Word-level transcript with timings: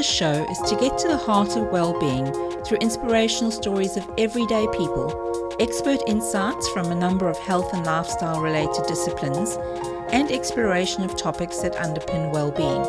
this 0.00 0.10
show 0.10 0.46
is 0.50 0.58
to 0.60 0.74
get 0.76 0.96
to 0.96 1.08
the 1.08 1.16
heart 1.18 1.54
of 1.58 1.70
well-being 1.70 2.24
through 2.64 2.78
inspirational 2.78 3.50
stories 3.50 3.98
of 3.98 4.10
everyday 4.16 4.66
people, 4.68 5.54
expert 5.60 6.00
insights 6.06 6.66
from 6.70 6.90
a 6.90 6.94
number 6.94 7.28
of 7.28 7.36
health 7.36 7.74
and 7.74 7.84
lifestyle 7.84 8.40
related 8.40 8.82
disciplines, 8.86 9.58
and 10.10 10.32
exploration 10.32 11.02
of 11.02 11.18
topics 11.18 11.58
that 11.58 11.74
underpin 11.74 12.32
well-being. 12.32 12.80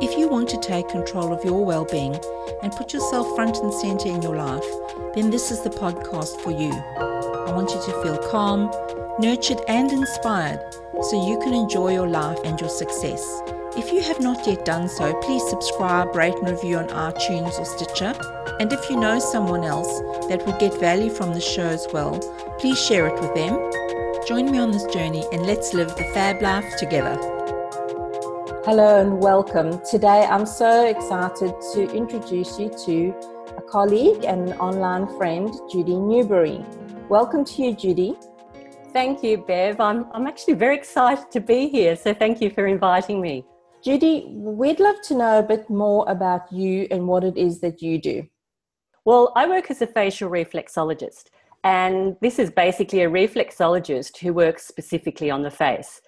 If 0.00 0.16
you 0.16 0.28
want 0.28 0.48
to 0.50 0.60
take 0.60 0.88
control 0.88 1.32
of 1.32 1.44
your 1.44 1.64
well-being 1.64 2.14
and 2.62 2.70
put 2.70 2.92
yourself 2.92 3.34
front 3.34 3.56
and 3.56 3.74
center 3.74 4.08
in 4.08 4.22
your 4.22 4.36
life, 4.36 4.70
then 5.16 5.30
this 5.30 5.50
is 5.50 5.64
the 5.64 5.70
podcast 5.70 6.40
for 6.42 6.52
you. 6.52 6.70
I 6.70 7.50
want 7.50 7.70
you 7.70 7.82
to 7.84 8.02
feel 8.04 8.18
calm, 8.30 8.70
nurtured 9.18 9.58
and 9.66 9.90
inspired 9.90 10.60
so 11.02 11.28
you 11.28 11.40
can 11.40 11.52
enjoy 11.52 11.94
your 11.94 12.06
life 12.06 12.38
and 12.44 12.60
your 12.60 12.70
success. 12.70 13.42
If 13.78 13.92
you 13.92 14.02
have 14.02 14.18
not 14.18 14.44
yet 14.44 14.64
done 14.64 14.88
so, 14.88 15.14
please 15.20 15.48
subscribe, 15.48 16.16
rate 16.16 16.34
and 16.34 16.50
review 16.50 16.78
on 16.78 16.88
iTunes 16.88 17.60
or 17.60 17.64
Stitcher. 17.64 18.12
And 18.58 18.72
if 18.72 18.90
you 18.90 18.96
know 18.96 19.20
someone 19.20 19.62
else 19.62 20.00
that 20.28 20.44
would 20.44 20.58
get 20.58 20.74
value 20.80 21.10
from 21.10 21.32
the 21.32 21.40
show 21.40 21.62
as 21.62 21.86
well, 21.92 22.18
please 22.58 22.84
share 22.84 23.06
it 23.06 23.20
with 23.20 23.32
them. 23.36 23.54
Join 24.26 24.50
me 24.50 24.58
on 24.58 24.72
this 24.72 24.84
journey 24.86 25.24
and 25.32 25.46
let's 25.46 25.74
live 25.74 25.94
the 25.94 26.02
fab 26.12 26.42
life 26.42 26.76
together. 26.76 27.14
Hello 28.64 29.00
and 29.00 29.22
welcome. 29.22 29.80
Today 29.88 30.26
I'm 30.28 30.44
so 30.44 30.84
excited 30.84 31.54
to 31.74 31.88
introduce 31.94 32.58
you 32.58 32.70
to 32.84 33.14
a 33.56 33.62
colleague 33.62 34.24
and 34.24 34.54
online 34.54 35.06
friend, 35.16 35.54
Judy 35.70 35.94
Newbury. 35.94 36.64
Welcome 37.08 37.44
to 37.44 37.62
you, 37.62 37.76
Judy. 37.76 38.16
Thank 38.92 39.22
you, 39.22 39.38
Bev. 39.38 39.78
I'm, 39.78 40.06
I'm 40.12 40.26
actually 40.26 40.54
very 40.54 40.76
excited 40.76 41.30
to 41.30 41.38
be 41.38 41.68
here, 41.68 41.94
so 41.94 42.12
thank 42.12 42.40
you 42.40 42.50
for 42.50 42.66
inviting 42.66 43.20
me. 43.20 43.44
Judy, 43.88 44.26
we'd 44.28 44.80
love 44.80 45.00
to 45.04 45.14
know 45.14 45.38
a 45.38 45.42
bit 45.42 45.70
more 45.70 46.04
about 46.10 46.52
you 46.52 46.86
and 46.90 47.08
what 47.08 47.24
it 47.24 47.38
is 47.38 47.60
that 47.60 47.80
you 47.80 47.98
do. 47.98 48.22
Well, 49.06 49.32
I 49.34 49.48
work 49.48 49.70
as 49.70 49.80
a 49.80 49.86
facial 49.86 50.28
reflexologist, 50.28 51.28
and 51.64 52.14
this 52.20 52.38
is 52.38 52.50
basically 52.50 53.00
a 53.00 53.08
reflexologist 53.08 54.18
who 54.18 54.34
works 54.34 54.66
specifically 54.66 55.30
on 55.30 55.42
the 55.42 55.50
face. 55.50 56.02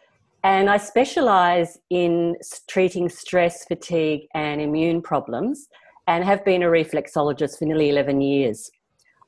And 0.44 0.68
I 0.68 0.76
specialize 0.76 1.78
in 1.88 2.36
treating 2.68 3.08
stress, 3.08 3.64
fatigue, 3.64 4.26
and 4.34 4.60
immune 4.60 5.00
problems, 5.00 5.66
and 6.06 6.22
have 6.22 6.44
been 6.44 6.62
a 6.62 6.66
reflexologist 6.66 7.58
for 7.58 7.64
nearly 7.64 7.88
11 7.88 8.20
years. 8.20 8.70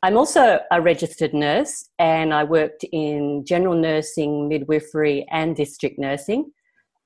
I'm 0.02 0.18
also 0.18 0.60
a 0.70 0.78
registered 0.78 1.32
nurse, 1.32 1.88
and 1.98 2.34
I 2.34 2.44
worked 2.44 2.84
in 2.92 3.46
general 3.46 3.76
nursing, 3.76 4.46
midwifery, 4.46 5.26
and 5.30 5.56
district 5.56 5.98
nursing. 5.98 6.52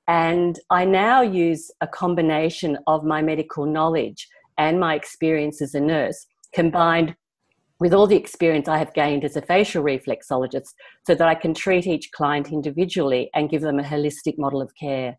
And 0.08 0.58
I 0.70 0.84
now 0.84 1.22
use 1.22 1.70
a 1.80 1.86
combination 1.86 2.78
of 2.86 3.04
my 3.04 3.22
medical 3.22 3.66
knowledge 3.66 4.28
and 4.58 4.78
my 4.78 4.94
experience 4.94 5.60
as 5.60 5.74
a 5.74 5.80
nurse 5.80 6.26
combined 6.52 7.14
with 7.78 7.92
all 7.92 8.06
the 8.06 8.16
experience 8.16 8.68
I 8.68 8.78
have 8.78 8.94
gained 8.94 9.24
as 9.24 9.36
a 9.36 9.42
facial 9.42 9.82
reflexologist 9.82 10.72
so 11.06 11.14
that 11.14 11.28
I 11.28 11.34
can 11.34 11.52
treat 11.52 11.86
each 11.86 12.10
client 12.12 12.50
individually 12.50 13.30
and 13.34 13.50
give 13.50 13.62
them 13.62 13.78
a 13.78 13.82
holistic 13.82 14.38
model 14.38 14.62
of 14.62 14.72
care. 14.80 15.18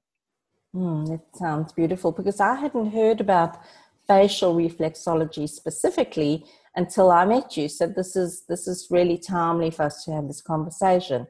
Mm, 0.75 1.13
it 1.13 1.21
sounds 1.35 1.71
beautiful 1.73 2.11
because 2.11 2.39
I 2.39 2.55
hadn't 2.55 2.91
heard 2.91 3.21
about 3.21 3.57
facial 4.07 4.55
reflexology 4.55 5.47
specifically 5.47 6.45
until 6.75 7.11
I 7.11 7.25
met 7.25 7.57
you. 7.57 7.69
So 7.69 7.87
this 7.87 8.15
is 8.15 8.43
this 8.47 8.67
is 8.67 8.87
really 8.89 9.17
timely 9.17 9.69
for 9.69 9.83
us 9.83 10.03
to 10.05 10.13
have 10.13 10.27
this 10.27 10.41
conversation. 10.41 11.27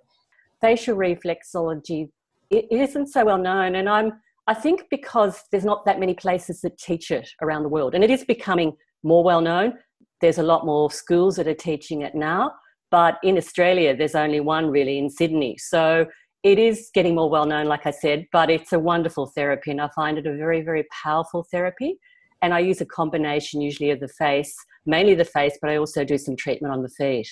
Facial 0.62 0.96
reflexology 0.96 2.10
it 2.50 2.66
isn't 2.72 3.08
so 3.08 3.26
well 3.26 3.38
known. 3.38 3.76
And 3.76 3.90
i'm 3.90 4.14
i 4.48 4.54
think 4.54 4.84
because 4.90 5.44
there's 5.52 5.66
not 5.66 5.86
that 5.86 6.00
many 6.00 6.14
places 6.14 6.62
that 6.62 6.78
teach 6.78 7.12
it 7.12 7.30
around 7.42 7.64
the 7.64 7.70
world 7.70 7.94
and 7.94 8.04
it 8.04 8.10
is 8.10 8.24
becoming 8.24 8.74
more 9.04 9.24
well 9.24 9.42
known. 9.42 9.74
There's 10.22 10.40
a 10.40 10.44
lot 10.44 10.66
more 10.66 10.90
schools 10.90 11.36
that 11.36 11.48
are 11.48 11.54
teaching 11.54 12.02
it 12.02 12.16
now 12.16 12.52
but 12.90 13.18
in 13.24 13.38
australia 13.38 13.96
there's 13.96 14.16
only 14.16 14.40
one 14.40 14.68
really 14.70 14.98
in 14.98 15.10
sydney. 15.10 15.58
So 15.58 16.06
it 16.44 16.60
is 16.60 16.90
getting 16.94 17.16
more 17.16 17.30
well 17.30 17.46
known 17.46 17.66
like 17.66 17.86
i 17.86 17.92
said 17.92 18.26
but 18.32 18.50
it's 18.50 18.74
a 18.74 18.80
wonderful 18.80 19.28
therapy 19.36 19.72
and 19.72 19.82
i 19.82 19.90
find 19.96 20.18
it 20.18 20.28
a 20.28 20.36
very 20.36 20.62
very 20.62 20.86
powerful 21.04 21.46
therapy. 21.52 22.00
And 22.42 22.54
i 22.54 22.60
use 22.60 22.82
a 22.82 22.86
combination 22.86 23.62
usually 23.62 23.92
of 23.92 24.00
the 24.00 24.08
face 24.08 24.56
mainly 24.86 25.16
the 25.16 25.26
face 25.26 25.58
but 25.62 25.70
i 25.70 25.78
also 25.78 26.06
do 26.06 26.18
some 26.18 26.36
treatment 26.36 26.74
on 26.74 26.84
the 26.84 26.90
feet. 26.90 27.30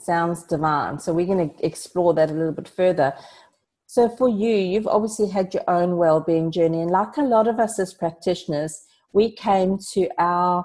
Sounds 0.00 0.44
divine. 0.44 0.98
So 0.98 1.12
we're 1.12 1.26
going 1.26 1.50
to 1.50 1.66
explore 1.66 2.14
that 2.14 2.30
a 2.30 2.32
little 2.32 2.52
bit 2.52 2.68
further 2.68 3.12
so, 3.92 4.08
for 4.08 4.28
you, 4.28 4.54
you've 4.54 4.86
obviously 4.86 5.28
had 5.28 5.52
your 5.52 5.68
own 5.68 5.96
well-being 5.96 6.52
journey, 6.52 6.80
and 6.80 6.92
like 6.92 7.16
a 7.16 7.22
lot 7.22 7.48
of 7.48 7.58
us 7.58 7.76
as 7.80 7.92
practitioners, 7.92 8.84
we 9.12 9.32
came 9.32 9.78
to 9.94 10.08
our 10.16 10.64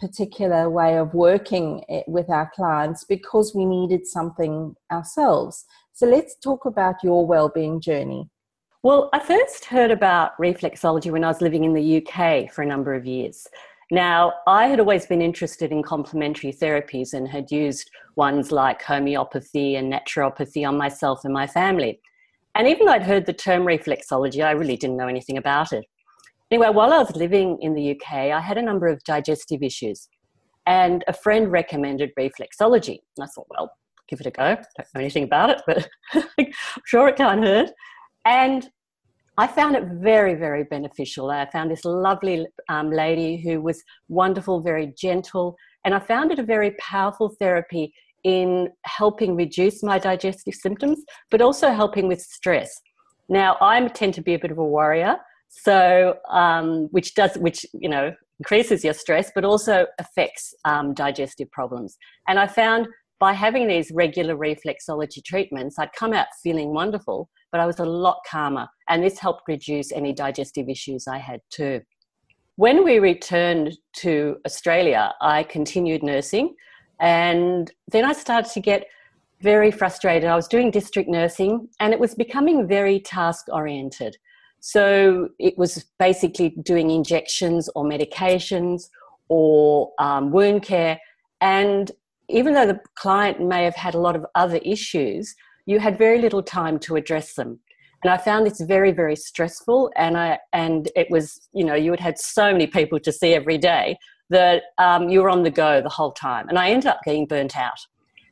particular 0.00 0.68
way 0.68 0.98
of 0.98 1.14
working 1.14 1.84
eh, 1.88 2.02
with 2.08 2.28
our 2.28 2.50
clients 2.56 3.04
because 3.04 3.54
we 3.54 3.64
needed 3.64 4.04
something 4.04 4.74
ourselves. 4.90 5.64
So, 5.92 6.08
let's 6.08 6.34
talk 6.40 6.64
about 6.64 6.96
your 7.04 7.24
well-being 7.24 7.80
journey. 7.80 8.28
Well, 8.82 9.10
I 9.12 9.20
first 9.20 9.66
heard 9.66 9.92
about 9.92 10.36
reflexology 10.36 11.12
when 11.12 11.22
I 11.22 11.28
was 11.28 11.40
living 11.40 11.62
in 11.62 11.72
the 11.72 12.04
UK 12.04 12.50
for 12.50 12.62
a 12.62 12.66
number 12.66 12.94
of 12.94 13.06
years. 13.06 13.46
Now, 13.92 14.32
I 14.48 14.66
had 14.66 14.80
always 14.80 15.06
been 15.06 15.22
interested 15.22 15.70
in 15.70 15.84
complementary 15.84 16.52
therapies 16.52 17.14
and 17.14 17.28
had 17.28 17.52
used 17.52 17.92
ones 18.16 18.50
like 18.50 18.82
homeopathy 18.82 19.76
and 19.76 19.92
naturopathy 19.92 20.66
on 20.66 20.76
myself 20.76 21.24
and 21.24 21.32
my 21.32 21.46
family. 21.46 22.00
And 22.56 22.66
even 22.66 22.86
though 22.86 22.92
I'd 22.92 23.02
heard 23.02 23.26
the 23.26 23.34
term 23.34 23.64
reflexology, 23.64 24.42
I 24.42 24.52
really 24.52 24.76
didn't 24.76 24.96
know 24.96 25.08
anything 25.08 25.36
about 25.36 25.72
it. 25.74 25.84
Anyway, 26.50 26.70
while 26.70 26.92
I 26.92 26.98
was 26.98 27.14
living 27.14 27.58
in 27.60 27.74
the 27.74 27.90
UK, 27.90 28.12
I 28.32 28.40
had 28.40 28.56
a 28.56 28.62
number 28.62 28.86
of 28.86 29.04
digestive 29.04 29.62
issues. 29.62 30.08
And 30.66 31.04
a 31.06 31.12
friend 31.12 31.52
recommended 31.52 32.10
reflexology. 32.18 32.98
And 33.16 33.24
I 33.24 33.26
thought, 33.26 33.46
well, 33.50 33.70
give 34.08 34.20
it 34.20 34.26
a 34.26 34.30
go. 34.30 34.54
Don't 34.54 34.88
know 34.94 35.00
anything 35.00 35.24
about 35.24 35.50
it, 35.50 35.62
but 35.66 35.88
I'm 36.38 36.46
sure 36.86 37.08
it 37.08 37.16
can't 37.16 37.44
hurt. 37.44 37.70
And 38.24 38.66
I 39.36 39.46
found 39.46 39.76
it 39.76 39.84
very, 40.00 40.34
very 40.34 40.64
beneficial. 40.64 41.30
I 41.30 41.48
found 41.50 41.70
this 41.70 41.84
lovely 41.84 42.46
um, 42.70 42.90
lady 42.90 43.36
who 43.36 43.60
was 43.60 43.82
wonderful, 44.08 44.62
very 44.62 44.94
gentle, 44.96 45.56
and 45.84 45.94
I 45.94 45.98
found 45.98 46.32
it 46.32 46.38
a 46.38 46.42
very 46.42 46.70
powerful 46.80 47.28
therapy 47.38 47.92
in 48.26 48.68
helping 48.84 49.36
reduce 49.36 49.84
my 49.84 50.00
digestive 50.00 50.54
symptoms, 50.54 50.98
but 51.30 51.40
also 51.40 51.70
helping 51.70 52.08
with 52.08 52.20
stress. 52.20 52.68
Now, 53.28 53.56
I 53.60 53.86
tend 53.86 54.14
to 54.14 54.20
be 54.20 54.34
a 54.34 54.38
bit 54.38 54.50
of 54.50 54.58
a 54.58 54.64
worrier, 54.64 55.16
so 55.48 56.16
um, 56.28 56.88
which 56.90 57.14
does 57.14 57.36
which 57.36 57.64
you 57.72 57.88
know 57.88 58.12
increases 58.40 58.82
your 58.82 58.94
stress, 58.94 59.30
but 59.32 59.44
also 59.44 59.86
affects 60.00 60.52
um, 60.64 60.92
digestive 60.92 61.48
problems. 61.52 61.96
And 62.26 62.40
I 62.40 62.48
found 62.48 62.88
by 63.20 63.32
having 63.32 63.68
these 63.68 63.92
regular 63.94 64.36
reflexology 64.36 65.24
treatments, 65.24 65.78
I'd 65.78 65.92
come 65.92 66.12
out 66.12 66.26
feeling 66.42 66.74
wonderful, 66.74 67.30
but 67.52 67.60
I 67.60 67.66
was 67.66 67.78
a 67.78 67.84
lot 67.84 68.18
calmer, 68.28 68.66
and 68.88 69.04
this 69.04 69.20
helped 69.20 69.42
reduce 69.46 69.92
any 69.92 70.12
digestive 70.12 70.68
issues 70.68 71.06
I 71.06 71.18
had 71.18 71.40
too. 71.50 71.80
When 72.56 72.82
we 72.82 72.98
returned 72.98 73.78
to 73.98 74.38
Australia, 74.44 75.12
I 75.20 75.44
continued 75.44 76.02
nursing. 76.02 76.56
And 77.00 77.72
then 77.88 78.04
I 78.04 78.12
started 78.12 78.50
to 78.52 78.60
get 78.60 78.86
very 79.40 79.70
frustrated. 79.70 80.28
I 80.28 80.36
was 80.36 80.48
doing 80.48 80.70
district 80.70 81.08
nursing 81.08 81.68
and 81.78 81.92
it 81.92 82.00
was 82.00 82.14
becoming 82.14 82.66
very 82.66 83.00
task 83.00 83.46
oriented. 83.52 84.16
So 84.60 85.28
it 85.38 85.56
was 85.58 85.84
basically 85.98 86.50
doing 86.62 86.90
injections 86.90 87.68
or 87.74 87.84
medications 87.84 88.88
or 89.28 89.92
um, 89.98 90.30
wound 90.30 90.62
care. 90.62 90.98
And 91.40 91.92
even 92.28 92.54
though 92.54 92.66
the 92.66 92.80
client 92.94 93.40
may 93.40 93.64
have 93.64 93.76
had 93.76 93.94
a 93.94 94.00
lot 94.00 94.16
of 94.16 94.24
other 94.34 94.56
issues, 94.58 95.34
you 95.66 95.78
had 95.78 95.98
very 95.98 96.20
little 96.20 96.42
time 96.42 96.78
to 96.80 96.96
address 96.96 97.34
them. 97.34 97.60
And 98.02 98.12
I 98.12 98.18
found 98.18 98.46
this 98.46 98.60
very, 98.60 98.92
very 98.92 99.16
stressful. 99.16 99.90
And 99.96 100.16
I 100.16 100.38
and 100.52 100.90
it 100.96 101.10
was, 101.10 101.48
you 101.52 101.64
know, 101.64 101.74
you 101.74 101.90
had 101.90 102.00
had 102.00 102.18
so 102.18 102.52
many 102.52 102.66
people 102.66 102.98
to 103.00 103.12
see 103.12 103.34
every 103.34 103.58
day 103.58 103.98
that 104.30 104.64
um, 104.78 105.08
you 105.08 105.22
were 105.22 105.30
on 105.30 105.42
the 105.42 105.50
go 105.50 105.80
the 105.80 105.88
whole 105.88 106.12
time. 106.12 106.48
And 106.48 106.58
I 106.58 106.70
ended 106.70 106.86
up 106.86 107.00
getting 107.04 107.26
burnt 107.26 107.56
out. 107.56 107.78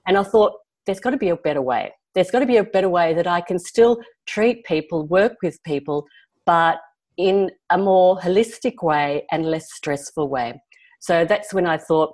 And 0.07 0.19
I 0.19 0.23
thought, 0.23 0.53
there's 0.87 1.01
got 1.01 1.11
to 1.11 1.17
be 1.17 1.31
a 1.31 1.37
better 1.37 1.63
way. 1.63 1.93
There's 2.15 2.31
got 2.31 2.41
to 2.41 2.47
be 2.47 2.59
a 2.59 2.65
better 2.65 2.89
way 2.89 3.15
that 3.15 3.27
I 3.27 3.41
can 3.41 3.59
still 3.59 3.99
treat 4.27 4.65
people, 4.65 5.07
work 5.07 5.37
with 5.43 5.63
people, 5.65 6.07
but 6.47 6.79
in 7.17 7.51
a 7.71 7.79
more 7.79 8.19
holistic 8.19 8.83
way 8.83 9.25
and 9.31 9.47
less 9.47 9.73
stressful 9.73 10.29
way. 10.29 10.61
So 11.01 11.25
that's 11.25 11.55
when 11.55 11.67
I 11.67 11.79
thought, 11.79 12.13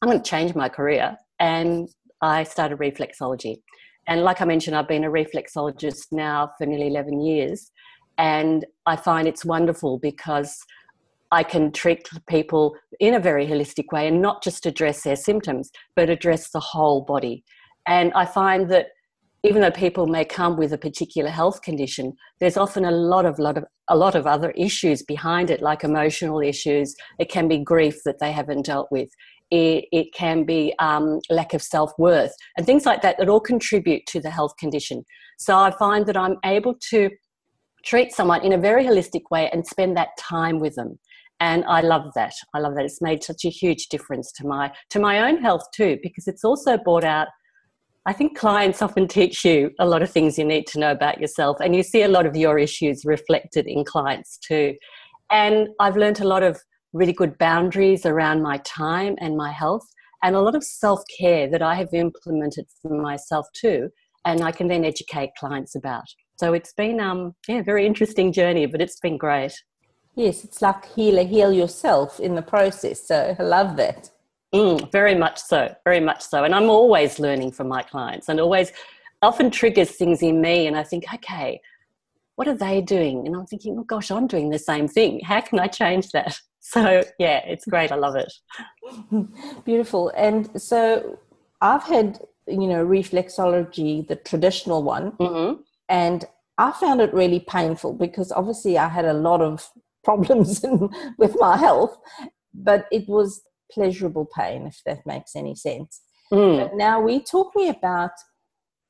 I'm 0.00 0.08
going 0.08 0.22
to 0.22 0.28
change 0.28 0.54
my 0.54 0.68
career. 0.68 1.16
And 1.40 1.88
I 2.20 2.44
started 2.44 2.78
reflexology. 2.78 3.56
And 4.06 4.22
like 4.22 4.40
I 4.40 4.44
mentioned, 4.44 4.76
I've 4.76 4.88
been 4.88 5.04
a 5.04 5.10
reflexologist 5.10 6.06
now 6.12 6.52
for 6.58 6.66
nearly 6.66 6.88
11 6.88 7.20
years. 7.20 7.70
And 8.18 8.64
I 8.86 8.96
find 8.96 9.26
it's 9.26 9.44
wonderful 9.44 9.98
because 9.98 10.56
I 11.34 11.42
can 11.42 11.72
treat 11.72 12.08
people 12.28 12.76
in 13.00 13.12
a 13.14 13.18
very 13.18 13.44
holistic 13.44 13.86
way 13.92 14.06
and 14.06 14.22
not 14.22 14.40
just 14.40 14.66
address 14.66 15.02
their 15.02 15.16
symptoms, 15.16 15.72
but 15.96 16.08
address 16.08 16.50
the 16.50 16.60
whole 16.60 17.02
body. 17.02 17.42
And 17.88 18.12
I 18.14 18.24
find 18.24 18.70
that 18.70 18.86
even 19.42 19.60
though 19.60 19.72
people 19.72 20.06
may 20.06 20.24
come 20.24 20.56
with 20.56 20.72
a 20.72 20.78
particular 20.78 21.30
health 21.30 21.60
condition, 21.60 22.12
there's 22.38 22.56
often 22.56 22.84
a 22.84 22.92
lot 22.92 23.26
of 23.26 23.40
lot 23.40 23.58
of 23.58 23.64
a 23.88 23.96
lot 23.96 24.14
of 24.14 24.28
other 24.28 24.52
issues 24.52 25.02
behind 25.02 25.50
it, 25.50 25.60
like 25.60 25.82
emotional 25.82 26.40
issues. 26.40 26.94
It 27.18 27.28
can 27.30 27.48
be 27.48 27.58
grief 27.58 27.96
that 28.04 28.20
they 28.20 28.30
haven't 28.30 28.66
dealt 28.66 28.86
with. 28.92 29.10
It, 29.50 29.86
it 29.90 30.14
can 30.14 30.44
be 30.44 30.72
um, 30.78 31.18
lack 31.30 31.52
of 31.52 31.62
self 31.62 31.90
worth 31.98 32.34
and 32.56 32.64
things 32.64 32.86
like 32.86 33.02
that 33.02 33.18
that 33.18 33.28
all 33.28 33.40
contribute 33.40 34.06
to 34.06 34.20
the 34.20 34.30
health 34.30 34.56
condition. 34.56 35.04
So 35.38 35.58
I 35.58 35.72
find 35.72 36.06
that 36.06 36.16
I'm 36.16 36.36
able 36.44 36.76
to 36.90 37.10
treat 37.84 38.12
someone 38.12 38.42
in 38.44 38.52
a 38.52 38.58
very 38.58 38.84
holistic 38.84 39.24
way 39.32 39.50
and 39.50 39.66
spend 39.66 39.96
that 39.96 40.16
time 40.16 40.60
with 40.60 40.76
them 40.76 40.98
and 41.40 41.64
i 41.64 41.80
love 41.80 42.10
that 42.14 42.32
i 42.54 42.58
love 42.58 42.74
that 42.74 42.84
it's 42.84 43.02
made 43.02 43.22
such 43.22 43.44
a 43.44 43.48
huge 43.48 43.88
difference 43.88 44.32
to 44.32 44.46
my 44.46 44.72
to 44.90 44.98
my 44.98 45.28
own 45.28 45.40
health 45.42 45.64
too 45.74 45.98
because 46.02 46.26
it's 46.26 46.44
also 46.44 46.76
brought 46.78 47.04
out 47.04 47.28
I 48.06 48.12
think 48.12 48.36
clients 48.36 48.82
often 48.82 49.08
teach 49.08 49.46
you 49.46 49.70
a 49.78 49.86
lot 49.86 50.02
of 50.02 50.10
things 50.10 50.36
you 50.36 50.44
need 50.44 50.66
to 50.68 50.78
know 50.78 50.90
about 50.90 51.20
yourself, 51.20 51.56
and 51.60 51.74
you 51.74 51.82
see 51.82 52.02
a 52.02 52.08
lot 52.08 52.26
of 52.26 52.36
your 52.36 52.58
issues 52.58 53.04
reflected 53.06 53.66
in 53.66 53.82
clients 53.82 54.36
too. 54.36 54.74
And 55.30 55.68
I've 55.80 55.96
learned 55.96 56.20
a 56.20 56.28
lot 56.28 56.42
of 56.42 56.60
really 56.92 57.14
good 57.14 57.38
boundaries 57.38 58.04
around 58.04 58.42
my 58.42 58.58
time 58.58 59.16
and 59.20 59.38
my 59.38 59.50
health, 59.50 59.86
and 60.22 60.36
a 60.36 60.40
lot 60.40 60.54
of 60.54 60.62
self 60.62 61.00
care 61.18 61.48
that 61.50 61.62
I 61.62 61.74
have 61.76 61.94
implemented 61.94 62.66
for 62.82 63.00
myself 63.00 63.46
too, 63.54 63.88
and 64.26 64.42
I 64.42 64.52
can 64.52 64.68
then 64.68 64.84
educate 64.84 65.30
clients 65.38 65.74
about. 65.74 66.04
So 66.36 66.52
it's 66.52 66.74
been 66.74 67.00
um 67.00 67.34
yeah, 67.48 67.60
a 67.60 67.62
very 67.62 67.86
interesting 67.86 68.32
journey, 68.32 68.66
but 68.66 68.82
it's 68.82 69.00
been 69.00 69.16
great. 69.16 69.54
Yes, 70.14 70.44
it's 70.44 70.62
like 70.62 70.86
heal 70.94 71.24
heal 71.26 71.52
yourself 71.52 72.20
in 72.20 72.34
the 72.34 72.42
process. 72.42 73.06
So 73.06 73.36
I 73.38 73.42
love 73.42 73.76
that. 73.76 74.10
Mm, 74.54 74.92
very 74.92 75.16
much 75.16 75.40
so, 75.40 75.74
very 75.82 75.98
much 75.98 76.22
so. 76.22 76.44
And 76.44 76.54
I'm 76.54 76.70
always 76.70 77.18
learning 77.18 77.50
from 77.50 77.66
my 77.68 77.82
clients 77.82 78.28
and 78.28 78.38
always 78.38 78.72
often 79.20 79.50
triggers 79.50 79.90
things 79.90 80.22
in 80.22 80.40
me. 80.40 80.68
And 80.68 80.76
I 80.76 80.84
think, 80.84 81.12
okay, 81.12 81.60
what 82.36 82.46
are 82.46 82.54
they 82.54 82.80
doing? 82.80 83.26
And 83.26 83.34
I'm 83.34 83.46
thinking, 83.46 83.76
oh 83.78 83.82
gosh, 83.82 84.12
I'm 84.12 84.28
doing 84.28 84.50
the 84.50 84.58
same 84.58 84.86
thing. 84.86 85.20
How 85.24 85.40
can 85.40 85.58
I 85.58 85.66
change 85.66 86.10
that? 86.10 86.40
So, 86.66 87.02
yeah, 87.18 87.40
it's 87.44 87.66
great. 87.66 87.92
I 87.92 87.96
love 87.96 88.16
it. 88.16 88.32
Beautiful. 89.66 90.10
And 90.16 90.48
so 90.58 91.18
I've 91.60 91.82
had, 91.82 92.20
you 92.46 92.66
know, 92.66 92.86
reflexology, 92.86 94.08
the 94.08 94.16
traditional 94.16 94.82
one, 94.82 95.12
mm-hmm. 95.12 95.60
and 95.90 96.24
I 96.56 96.72
found 96.72 97.02
it 97.02 97.12
really 97.12 97.40
painful 97.40 97.92
because 97.92 98.32
obviously 98.32 98.78
I 98.78 98.88
had 98.88 99.04
a 99.04 99.12
lot 99.12 99.42
of 99.42 99.70
problems 100.04 100.62
in, 100.68 100.88
with 101.18 101.36
my 101.40 101.56
health, 101.56 101.96
but 102.52 102.86
it 102.92 103.08
was 103.08 103.42
pleasurable 103.72 104.28
pain, 104.36 104.66
if 104.66 104.80
that 104.86 105.04
makes 105.06 105.34
any 105.34 105.54
sense. 105.54 106.00
Mm. 106.32 106.58
But 106.58 106.76
now 106.76 107.00
we're 107.00 107.20
talking 107.20 107.68
about 107.68 108.12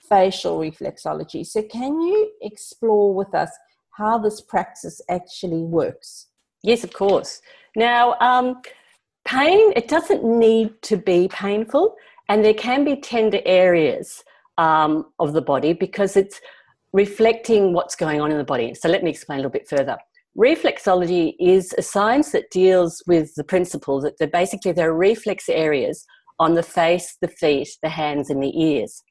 facial 0.09 0.59
reflexology. 0.59 1.47
So, 1.47 1.63
can 1.63 2.01
you 2.01 2.31
explore 2.43 3.15
with 3.15 3.35
us 3.35 3.51
how 3.91 4.19
this 4.19 4.41
practice 4.41 5.01
actually 5.09 5.63
works? 5.63 6.29
Yes, 6.63 6.85
of 6.85 6.93
course. 6.93 7.41
Now, 7.77 8.15
um, 8.21 8.61
pain, 9.25 9.73
it 9.77 9.89
doesn't 9.89 10.25
need 10.25 10.81
to 10.83 10.97
be 10.97 11.29
painful, 11.29 11.97
and 12.29 12.45
there 12.45 12.55
can 12.55 12.85
be 12.85 12.97
tender 12.97 13.41
areas 13.45 14.25
um, 14.59 15.07
of 15.19 15.33
the 15.33 15.43
body 15.43 15.73
because 15.73 16.17
it's 16.17 16.41
reflecting 16.93 17.73
what's 17.73 17.97
going 17.97 18.21
on 18.21 18.31
in 18.31 18.39
the 18.39 18.45
body. 18.45 18.75
So, 18.75 18.89
let 18.89 19.03
me 19.03 19.11
explain 19.11 19.37
a 19.37 19.41
little 19.41 19.51
bit 19.51 19.69
further. 19.69 19.99
Reflexology 20.37 21.35
is 21.39 21.73
a 21.79 21.83
science 21.83 22.33
that 22.33 22.51
deals 22.51 23.03
with 23.07 23.33
the 23.37 23.45
principle 23.45 24.01
that 24.01 24.33
basically 24.33 24.73
there 24.73 24.91
are 24.91 24.97
reflex 24.97 25.49
areas 25.49 26.05
on 26.41 26.55
the 26.55 26.63
face, 26.63 27.17
the 27.21 27.29
feet, 27.29 27.69
the 27.83 27.89
hands, 27.89 28.31
and 28.31 28.43
the 28.43 28.61
ears. 28.61 29.03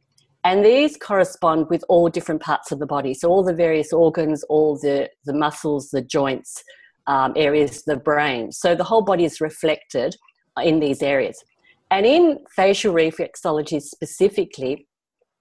And 0.44 0.66
these 0.66 0.98
correspond 0.98 1.68
with 1.70 1.86
all 1.88 2.10
different 2.10 2.42
parts 2.42 2.74
of 2.74 2.80
the 2.80 2.86
body. 2.86 3.14
So, 3.14 3.30
all 3.30 3.44
the 3.44 3.54
various 3.54 3.94
organs, 3.94 4.44
all 4.50 4.78
the, 4.78 5.10
the 5.24 5.34
muscles, 5.34 5.90
the 5.92 6.02
joints, 6.02 6.62
um, 7.08 7.32
areas 7.38 7.84
the 7.84 7.96
brain. 7.96 8.52
So, 8.52 8.76
the 8.76 8.84
whole 8.84 9.02
body 9.02 9.24
is 9.24 9.40
reflected 9.40 10.18
in 10.62 10.82
these 10.82 11.02
areas. 11.02 11.42
And 11.90 12.06
in 12.06 12.40
facial 12.54 12.94
reflexology 12.94 13.82
specifically, 13.82 14.88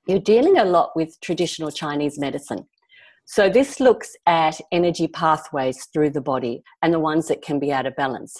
you're 0.06 0.20
dealing 0.20 0.58
a 0.58 0.64
lot 0.64 0.90
with 0.94 1.20
traditional 1.20 1.72
Chinese 1.72 2.20
medicine. 2.20 2.68
So, 3.24 3.48
this 3.48 3.80
looks 3.80 4.14
at 4.26 4.60
energy 4.72 5.06
pathways 5.06 5.86
through 5.92 6.10
the 6.10 6.20
body 6.20 6.62
and 6.82 6.92
the 6.92 7.00
ones 7.00 7.28
that 7.28 7.42
can 7.42 7.58
be 7.58 7.72
out 7.72 7.86
of 7.86 7.96
balance. 7.96 8.34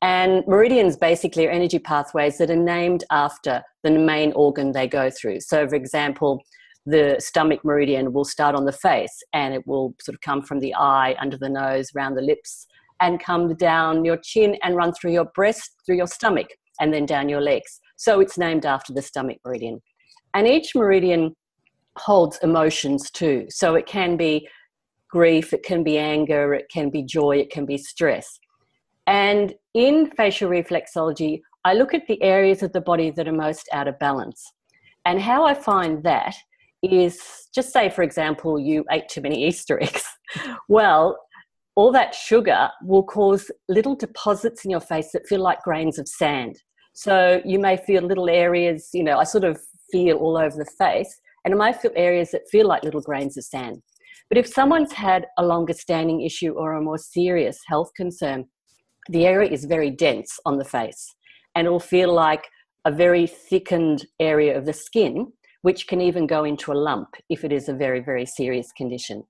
And 0.00 0.44
meridians 0.46 0.96
basically 0.96 1.46
are 1.46 1.50
energy 1.50 1.78
pathways 1.78 2.38
that 2.38 2.50
are 2.50 2.56
named 2.56 3.04
after 3.10 3.62
the 3.82 3.90
main 3.90 4.32
organ 4.32 4.72
they 4.72 4.86
go 4.86 5.10
through. 5.10 5.40
So, 5.40 5.66
for 5.66 5.74
example, 5.74 6.40
the 6.86 7.16
stomach 7.18 7.64
meridian 7.64 8.12
will 8.12 8.24
start 8.24 8.54
on 8.54 8.64
the 8.64 8.72
face 8.72 9.22
and 9.32 9.54
it 9.54 9.66
will 9.66 9.94
sort 10.00 10.14
of 10.14 10.20
come 10.20 10.42
from 10.42 10.60
the 10.60 10.74
eye, 10.74 11.16
under 11.20 11.36
the 11.36 11.48
nose, 11.48 11.90
around 11.96 12.14
the 12.14 12.22
lips, 12.22 12.66
and 13.00 13.22
come 13.22 13.54
down 13.56 14.04
your 14.04 14.18
chin 14.22 14.56
and 14.62 14.76
run 14.76 14.92
through 14.92 15.12
your 15.12 15.26
breast, 15.34 15.72
through 15.84 15.96
your 15.96 16.06
stomach, 16.06 16.48
and 16.80 16.94
then 16.94 17.04
down 17.04 17.28
your 17.28 17.40
legs. 17.40 17.80
So, 17.96 18.20
it's 18.20 18.38
named 18.38 18.66
after 18.66 18.92
the 18.92 19.02
stomach 19.02 19.38
meridian. 19.44 19.80
And 20.34 20.46
each 20.46 20.74
meridian 20.76 21.34
holds 21.98 22.38
emotions 22.42 23.10
too. 23.10 23.46
So 23.48 23.74
it 23.74 23.86
can 23.86 24.16
be 24.16 24.48
grief, 25.10 25.52
it 25.52 25.62
can 25.62 25.82
be 25.82 25.98
anger, 25.98 26.54
it 26.54 26.66
can 26.72 26.90
be 26.90 27.02
joy, 27.02 27.36
it 27.38 27.50
can 27.50 27.66
be 27.66 27.78
stress. 27.78 28.38
And 29.06 29.54
in 29.74 30.10
facial 30.16 30.50
reflexology, 30.50 31.40
I 31.64 31.74
look 31.74 31.94
at 31.94 32.06
the 32.06 32.22
areas 32.22 32.62
of 32.62 32.72
the 32.72 32.80
body 32.80 33.10
that 33.10 33.26
are 33.26 33.32
most 33.32 33.68
out 33.72 33.88
of 33.88 33.98
balance. 33.98 34.42
And 35.04 35.20
how 35.20 35.44
I 35.44 35.54
find 35.54 36.02
that 36.04 36.34
is 36.82 37.20
just 37.54 37.72
say, 37.72 37.88
for 37.88 38.02
example, 38.02 38.58
you 38.58 38.84
ate 38.90 39.08
too 39.08 39.20
many 39.20 39.46
Easter 39.46 39.82
eggs. 39.82 40.04
well, 40.68 41.18
all 41.74 41.92
that 41.92 42.14
sugar 42.14 42.70
will 42.82 43.02
cause 43.02 43.50
little 43.68 43.94
deposits 43.94 44.64
in 44.64 44.70
your 44.70 44.80
face 44.80 45.10
that 45.12 45.26
feel 45.26 45.40
like 45.40 45.62
grains 45.62 45.98
of 45.98 46.08
sand. 46.08 46.56
So 46.92 47.40
you 47.44 47.58
may 47.58 47.76
feel 47.76 48.02
little 48.02 48.28
areas, 48.28 48.90
you 48.92 49.04
know, 49.04 49.18
I 49.18 49.24
sort 49.24 49.44
of 49.44 49.60
feel 49.90 50.16
all 50.16 50.36
over 50.36 50.56
the 50.56 50.70
face 50.78 51.20
and 51.48 51.54
it 51.54 51.56
might 51.56 51.80
feel 51.80 51.92
areas 51.96 52.30
that 52.32 52.46
feel 52.50 52.68
like 52.68 52.84
little 52.84 53.00
grains 53.00 53.38
of 53.38 53.42
sand. 53.42 53.80
But 54.28 54.36
if 54.36 54.46
someone's 54.46 54.92
had 54.92 55.24
a 55.38 55.46
longer 55.46 55.72
standing 55.72 56.20
issue 56.20 56.52
or 56.52 56.74
a 56.74 56.82
more 56.82 56.98
serious 56.98 57.58
health 57.66 57.90
concern, 57.96 58.44
the 59.08 59.24
area 59.24 59.50
is 59.50 59.64
very 59.64 59.90
dense 59.90 60.38
on 60.44 60.58
the 60.58 60.64
face 60.66 61.14
and 61.54 61.66
it 61.66 61.70
will 61.70 61.80
feel 61.80 62.12
like 62.12 62.44
a 62.84 62.92
very 62.92 63.26
thickened 63.26 64.04
area 64.20 64.58
of 64.58 64.66
the 64.66 64.74
skin, 64.74 65.32
which 65.62 65.86
can 65.86 66.02
even 66.02 66.26
go 66.26 66.44
into 66.44 66.70
a 66.70 66.74
lump 66.74 67.08
if 67.30 67.46
it 67.46 67.52
is 67.52 67.70
a 67.70 67.74
very, 67.74 68.00
very 68.00 68.26
serious 68.26 68.70
condition. 68.76 69.24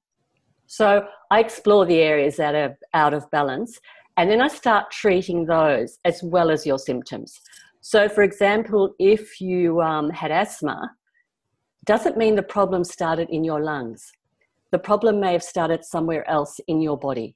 So 0.66 1.06
I 1.30 1.38
explore 1.38 1.86
the 1.86 2.00
areas 2.00 2.34
that 2.38 2.56
are 2.56 2.76
out 2.94 3.14
of 3.14 3.30
balance 3.30 3.78
and 4.16 4.28
then 4.28 4.40
I 4.40 4.48
start 4.48 4.90
treating 4.90 5.46
those 5.46 5.98
as 6.04 6.20
well 6.24 6.50
as 6.50 6.66
your 6.66 6.80
symptoms. 6.80 7.40
So, 7.80 8.08
for 8.08 8.24
example, 8.24 8.92
if 8.98 9.40
you 9.40 9.80
um, 9.80 10.10
had 10.10 10.32
asthma, 10.32 10.90
doesn't 11.88 12.18
mean 12.18 12.34
the 12.34 12.42
problem 12.42 12.84
started 12.84 13.30
in 13.30 13.42
your 13.42 13.62
lungs. 13.62 14.12
The 14.72 14.78
problem 14.78 15.20
may 15.20 15.32
have 15.32 15.42
started 15.42 15.86
somewhere 15.86 16.28
else 16.28 16.60
in 16.68 16.82
your 16.82 16.98
body. 16.98 17.34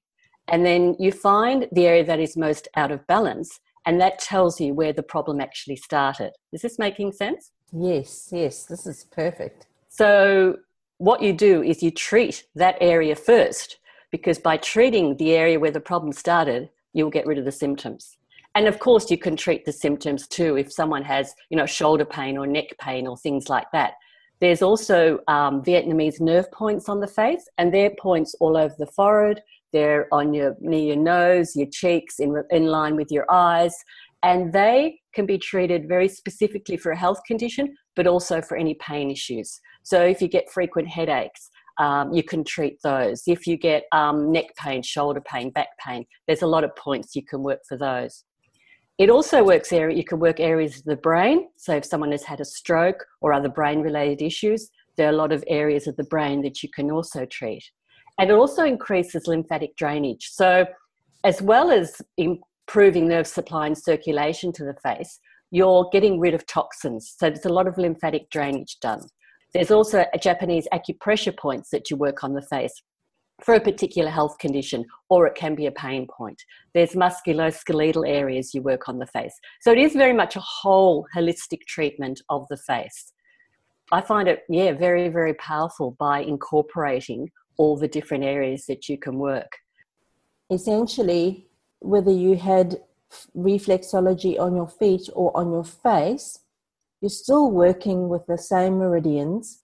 And 0.48 0.66
then 0.66 0.94
you 0.98 1.10
find 1.10 1.66
the 1.72 1.86
area 1.86 2.04
that 2.04 2.20
is 2.20 2.36
most 2.36 2.68
out 2.76 2.92
of 2.92 3.06
balance, 3.06 3.60
and 3.86 3.98
that 4.02 4.18
tells 4.18 4.60
you 4.60 4.74
where 4.74 4.92
the 4.92 5.02
problem 5.02 5.40
actually 5.40 5.76
started. 5.76 6.32
Is 6.52 6.60
this 6.60 6.78
making 6.78 7.12
sense? 7.12 7.52
Yes, 7.72 8.28
yes, 8.30 8.64
this 8.64 8.86
is 8.86 9.04
perfect. 9.04 9.68
So, 9.88 10.58
what 10.98 11.22
you 11.22 11.32
do 11.32 11.62
is 11.62 11.82
you 11.82 11.90
treat 11.90 12.44
that 12.54 12.76
area 12.82 13.16
first, 13.16 13.78
because 14.10 14.38
by 14.38 14.58
treating 14.58 15.16
the 15.16 15.32
area 15.32 15.58
where 15.58 15.70
the 15.70 15.80
problem 15.80 16.12
started, 16.12 16.68
you'll 16.92 17.16
get 17.18 17.26
rid 17.26 17.38
of 17.38 17.46
the 17.46 17.52
symptoms. 17.52 18.18
And 18.54 18.68
of 18.68 18.78
course, 18.78 19.10
you 19.10 19.16
can 19.16 19.34
treat 19.34 19.64
the 19.64 19.72
symptoms 19.72 20.28
too 20.28 20.58
if 20.58 20.70
someone 20.70 21.04
has, 21.04 21.34
you 21.48 21.56
know, 21.56 21.64
shoulder 21.64 22.04
pain 22.04 22.36
or 22.36 22.46
neck 22.46 22.76
pain 22.78 23.06
or 23.06 23.16
things 23.16 23.48
like 23.48 23.70
that. 23.72 23.94
There's 24.42 24.60
also 24.60 25.20
um, 25.28 25.62
Vietnamese 25.62 26.20
nerve 26.20 26.50
points 26.50 26.88
on 26.88 26.98
the 26.98 27.06
face, 27.06 27.48
and 27.58 27.72
they're 27.72 27.94
points 27.96 28.34
all 28.40 28.56
over 28.56 28.74
the 28.76 28.88
forehead. 28.88 29.40
They're 29.72 30.08
on 30.12 30.34
your 30.34 30.56
near 30.60 30.80
your 30.80 30.96
nose, 30.96 31.54
your 31.54 31.68
cheeks, 31.70 32.18
in, 32.18 32.34
in 32.50 32.66
line 32.66 32.96
with 32.96 33.12
your 33.12 33.24
eyes, 33.30 33.72
and 34.24 34.52
they 34.52 34.98
can 35.14 35.26
be 35.26 35.38
treated 35.38 35.86
very 35.86 36.08
specifically 36.08 36.76
for 36.76 36.90
a 36.90 36.96
health 36.96 37.20
condition, 37.24 37.76
but 37.94 38.08
also 38.08 38.42
for 38.42 38.56
any 38.56 38.74
pain 38.74 39.12
issues. 39.12 39.60
So 39.84 40.02
if 40.02 40.20
you 40.20 40.26
get 40.26 40.50
frequent 40.50 40.88
headaches, 40.88 41.48
um, 41.78 42.12
you 42.12 42.24
can 42.24 42.42
treat 42.42 42.78
those. 42.82 43.22
If 43.28 43.46
you 43.46 43.56
get 43.56 43.84
um, 43.92 44.32
neck 44.32 44.56
pain, 44.56 44.82
shoulder 44.82 45.20
pain, 45.20 45.50
back 45.50 45.68
pain, 45.78 46.04
there's 46.26 46.42
a 46.42 46.48
lot 46.48 46.64
of 46.64 46.74
points 46.74 47.14
you 47.14 47.24
can 47.24 47.44
work 47.44 47.60
for 47.68 47.78
those. 47.78 48.24
It 48.98 49.10
also 49.10 49.42
works 49.42 49.72
area, 49.72 49.96
you 49.96 50.04
can 50.04 50.20
work 50.20 50.38
areas 50.38 50.78
of 50.78 50.84
the 50.84 50.96
brain. 50.96 51.48
So 51.56 51.74
if 51.74 51.84
someone 51.84 52.12
has 52.12 52.24
had 52.24 52.40
a 52.40 52.44
stroke 52.44 53.04
or 53.20 53.32
other 53.32 53.48
brain 53.48 53.80
related 53.80 54.22
issues, 54.22 54.70
there 54.96 55.06
are 55.06 55.12
a 55.12 55.16
lot 55.16 55.32
of 55.32 55.42
areas 55.48 55.86
of 55.86 55.96
the 55.96 56.04
brain 56.04 56.42
that 56.42 56.62
you 56.62 56.68
can 56.68 56.90
also 56.90 57.24
treat. 57.24 57.64
And 58.18 58.30
it 58.30 58.34
also 58.34 58.64
increases 58.64 59.26
lymphatic 59.26 59.76
drainage. 59.76 60.28
So 60.30 60.66
as 61.24 61.40
well 61.40 61.70
as 61.70 62.02
improving 62.18 63.08
nerve 63.08 63.26
supply 63.26 63.66
and 63.66 63.78
circulation 63.78 64.52
to 64.52 64.64
the 64.64 64.76
face, 64.82 65.18
you're 65.50 65.88
getting 65.92 66.20
rid 66.20 66.34
of 66.34 66.46
toxins. 66.46 67.14
So 67.18 67.28
there's 67.28 67.46
a 67.46 67.52
lot 67.52 67.66
of 67.66 67.78
lymphatic 67.78 68.30
drainage 68.30 68.78
done. 68.80 69.02
There's 69.54 69.70
also 69.70 70.04
a 70.12 70.18
Japanese 70.18 70.66
acupressure 70.72 71.36
points 71.36 71.70
that 71.70 71.90
you 71.90 71.96
work 71.96 72.24
on 72.24 72.34
the 72.34 72.42
face 72.42 72.82
for 73.44 73.54
a 73.54 73.60
particular 73.60 74.10
health 74.10 74.38
condition, 74.38 74.84
or 75.08 75.26
it 75.26 75.34
can 75.34 75.54
be 75.54 75.66
a 75.66 75.72
pain 75.72 76.06
point. 76.06 76.40
There's 76.74 76.92
musculoskeletal 76.92 78.08
areas 78.08 78.54
you 78.54 78.62
work 78.62 78.88
on 78.88 78.98
the 78.98 79.06
face. 79.06 79.34
So 79.60 79.72
it 79.72 79.78
is 79.78 79.94
very 79.94 80.12
much 80.12 80.36
a 80.36 80.40
whole 80.40 81.06
holistic 81.14 81.60
treatment 81.66 82.20
of 82.28 82.46
the 82.48 82.56
face. 82.56 83.12
I 83.90 84.00
find 84.00 84.28
it, 84.28 84.44
yeah, 84.48 84.72
very, 84.72 85.08
very 85.08 85.34
powerful 85.34 85.96
by 85.98 86.20
incorporating 86.20 87.30
all 87.58 87.76
the 87.76 87.88
different 87.88 88.24
areas 88.24 88.64
that 88.66 88.88
you 88.88 88.96
can 88.96 89.18
work. 89.18 89.52
Essentially, 90.50 91.48
whether 91.80 92.12
you 92.12 92.36
had 92.36 92.80
reflexology 93.36 94.38
on 94.38 94.56
your 94.56 94.68
feet 94.68 95.08
or 95.14 95.36
on 95.36 95.52
your 95.52 95.64
face, 95.64 96.38
you're 97.00 97.10
still 97.10 97.50
working 97.50 98.08
with 98.08 98.24
the 98.26 98.38
same 98.38 98.78
meridians. 98.78 99.62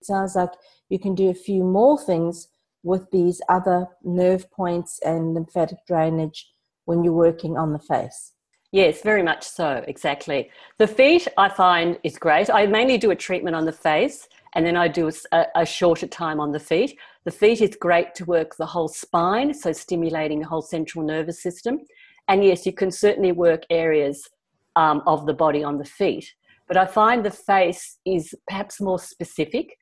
It 0.00 0.06
sounds 0.06 0.34
like 0.34 0.50
you 0.90 0.98
can 0.98 1.14
do 1.14 1.30
a 1.30 1.34
few 1.34 1.62
more 1.62 1.98
things 1.98 2.48
with 2.82 3.10
these 3.10 3.40
other 3.48 3.86
nerve 4.02 4.50
points 4.50 4.98
and 5.04 5.34
lymphatic 5.34 5.78
drainage 5.86 6.50
when 6.84 7.04
you're 7.04 7.12
working 7.12 7.56
on 7.56 7.72
the 7.72 7.78
face. 7.78 8.32
Yes, 8.72 9.02
very 9.02 9.22
much 9.22 9.44
so, 9.44 9.84
exactly. 9.86 10.50
The 10.78 10.86
feet 10.86 11.28
I 11.36 11.50
find 11.50 11.98
is 12.04 12.16
great. 12.16 12.48
I 12.48 12.66
mainly 12.66 12.96
do 12.96 13.10
a 13.10 13.16
treatment 13.16 13.54
on 13.54 13.66
the 13.66 13.72
face 13.72 14.28
and 14.54 14.66
then 14.66 14.76
I 14.76 14.88
do 14.88 15.10
a, 15.32 15.46
a, 15.56 15.66
shorter 15.66 16.06
time 16.06 16.40
on 16.40 16.52
the 16.52 16.60
feet. 16.60 16.98
The 17.24 17.30
feet 17.30 17.60
is 17.60 17.76
great 17.76 18.14
to 18.16 18.24
work 18.24 18.56
the 18.56 18.66
whole 18.66 18.88
spine, 18.88 19.54
so 19.54 19.72
stimulating 19.72 20.40
the 20.40 20.46
whole 20.46 20.62
central 20.62 21.04
nervous 21.04 21.42
system. 21.42 21.80
And 22.28 22.44
yes, 22.44 22.66
you 22.66 22.72
can 22.72 22.90
certainly 22.90 23.32
work 23.32 23.62
areas 23.70 24.28
um, 24.76 25.02
of 25.06 25.26
the 25.26 25.34
body 25.34 25.62
on 25.64 25.78
the 25.78 25.84
feet. 25.84 26.32
But 26.68 26.76
I 26.76 26.86
find 26.86 27.24
the 27.24 27.30
face 27.30 27.98
is 28.06 28.34
perhaps 28.48 28.80
more 28.80 28.98
specific. 28.98 29.76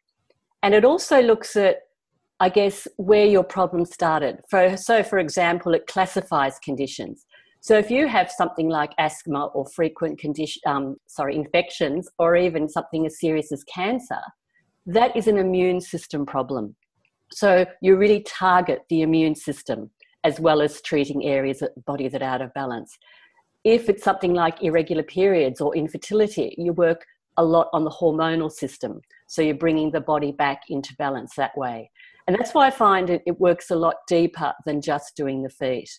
And 0.62 0.74
it 0.74 0.84
also 0.84 1.20
looks 1.20 1.56
at 1.56 1.78
I 2.42 2.48
guess, 2.48 2.88
where 2.96 3.26
your 3.26 3.44
problem 3.44 3.84
started. 3.84 4.38
For, 4.48 4.74
so, 4.78 5.02
for 5.02 5.18
example, 5.18 5.74
it 5.74 5.86
classifies 5.86 6.58
conditions. 6.58 7.26
So, 7.60 7.76
if 7.76 7.90
you 7.90 8.08
have 8.08 8.30
something 8.30 8.70
like 8.70 8.92
asthma 8.96 9.46
or 9.48 9.66
frequent 9.66 10.18
condition, 10.18 10.62
um, 10.64 10.96
sorry, 11.06 11.36
infections, 11.36 12.08
or 12.18 12.36
even 12.36 12.66
something 12.66 13.04
as 13.04 13.20
serious 13.20 13.52
as 13.52 13.62
cancer, 13.64 14.20
that 14.86 15.14
is 15.14 15.28
an 15.28 15.36
immune 15.36 15.82
system 15.82 16.24
problem. 16.24 16.74
So, 17.30 17.66
you 17.82 17.96
really 17.96 18.22
target 18.22 18.80
the 18.88 19.02
immune 19.02 19.34
system 19.34 19.90
as 20.24 20.40
well 20.40 20.62
as 20.62 20.80
treating 20.80 21.26
areas 21.26 21.60
of 21.60 21.68
the 21.74 21.82
body 21.82 22.08
that 22.08 22.22
are 22.22 22.34
out 22.34 22.42
of 22.42 22.54
balance. 22.54 22.96
If 23.64 23.90
it's 23.90 24.02
something 24.02 24.32
like 24.32 24.62
irregular 24.62 25.02
periods 25.02 25.60
or 25.60 25.76
infertility, 25.76 26.54
you 26.56 26.72
work 26.72 27.04
a 27.36 27.44
lot 27.44 27.68
on 27.74 27.84
the 27.84 27.90
hormonal 27.90 28.50
system. 28.50 29.02
So, 29.26 29.42
you're 29.42 29.54
bringing 29.54 29.90
the 29.90 30.00
body 30.00 30.32
back 30.32 30.62
into 30.70 30.96
balance 30.96 31.34
that 31.36 31.54
way. 31.58 31.90
And 32.30 32.38
that's 32.38 32.54
why 32.54 32.68
I 32.68 32.70
find 32.70 33.10
it, 33.10 33.24
it 33.26 33.40
works 33.40 33.72
a 33.72 33.74
lot 33.74 33.96
deeper 34.06 34.54
than 34.64 34.80
just 34.80 35.16
doing 35.16 35.42
the 35.42 35.48
feet. 35.48 35.90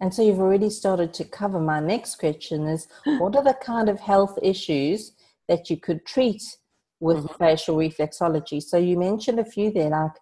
And 0.00 0.14
so 0.14 0.22
you've 0.22 0.40
already 0.40 0.70
started 0.70 1.12
to 1.12 1.24
cover 1.26 1.60
my 1.60 1.80
next 1.80 2.14
question 2.14 2.66
is 2.66 2.88
what 3.04 3.36
are 3.36 3.44
the 3.44 3.52
kind 3.52 3.90
of 3.90 4.00
health 4.00 4.38
issues 4.42 5.12
that 5.48 5.68
you 5.68 5.76
could 5.76 6.06
treat 6.06 6.42
with 7.00 7.18
mm-hmm. 7.18 7.34
facial 7.36 7.76
reflexology? 7.76 8.62
So 8.62 8.78
you 8.78 8.98
mentioned 8.98 9.38
a 9.38 9.44
few 9.44 9.70
there, 9.70 9.90
like 9.90 10.12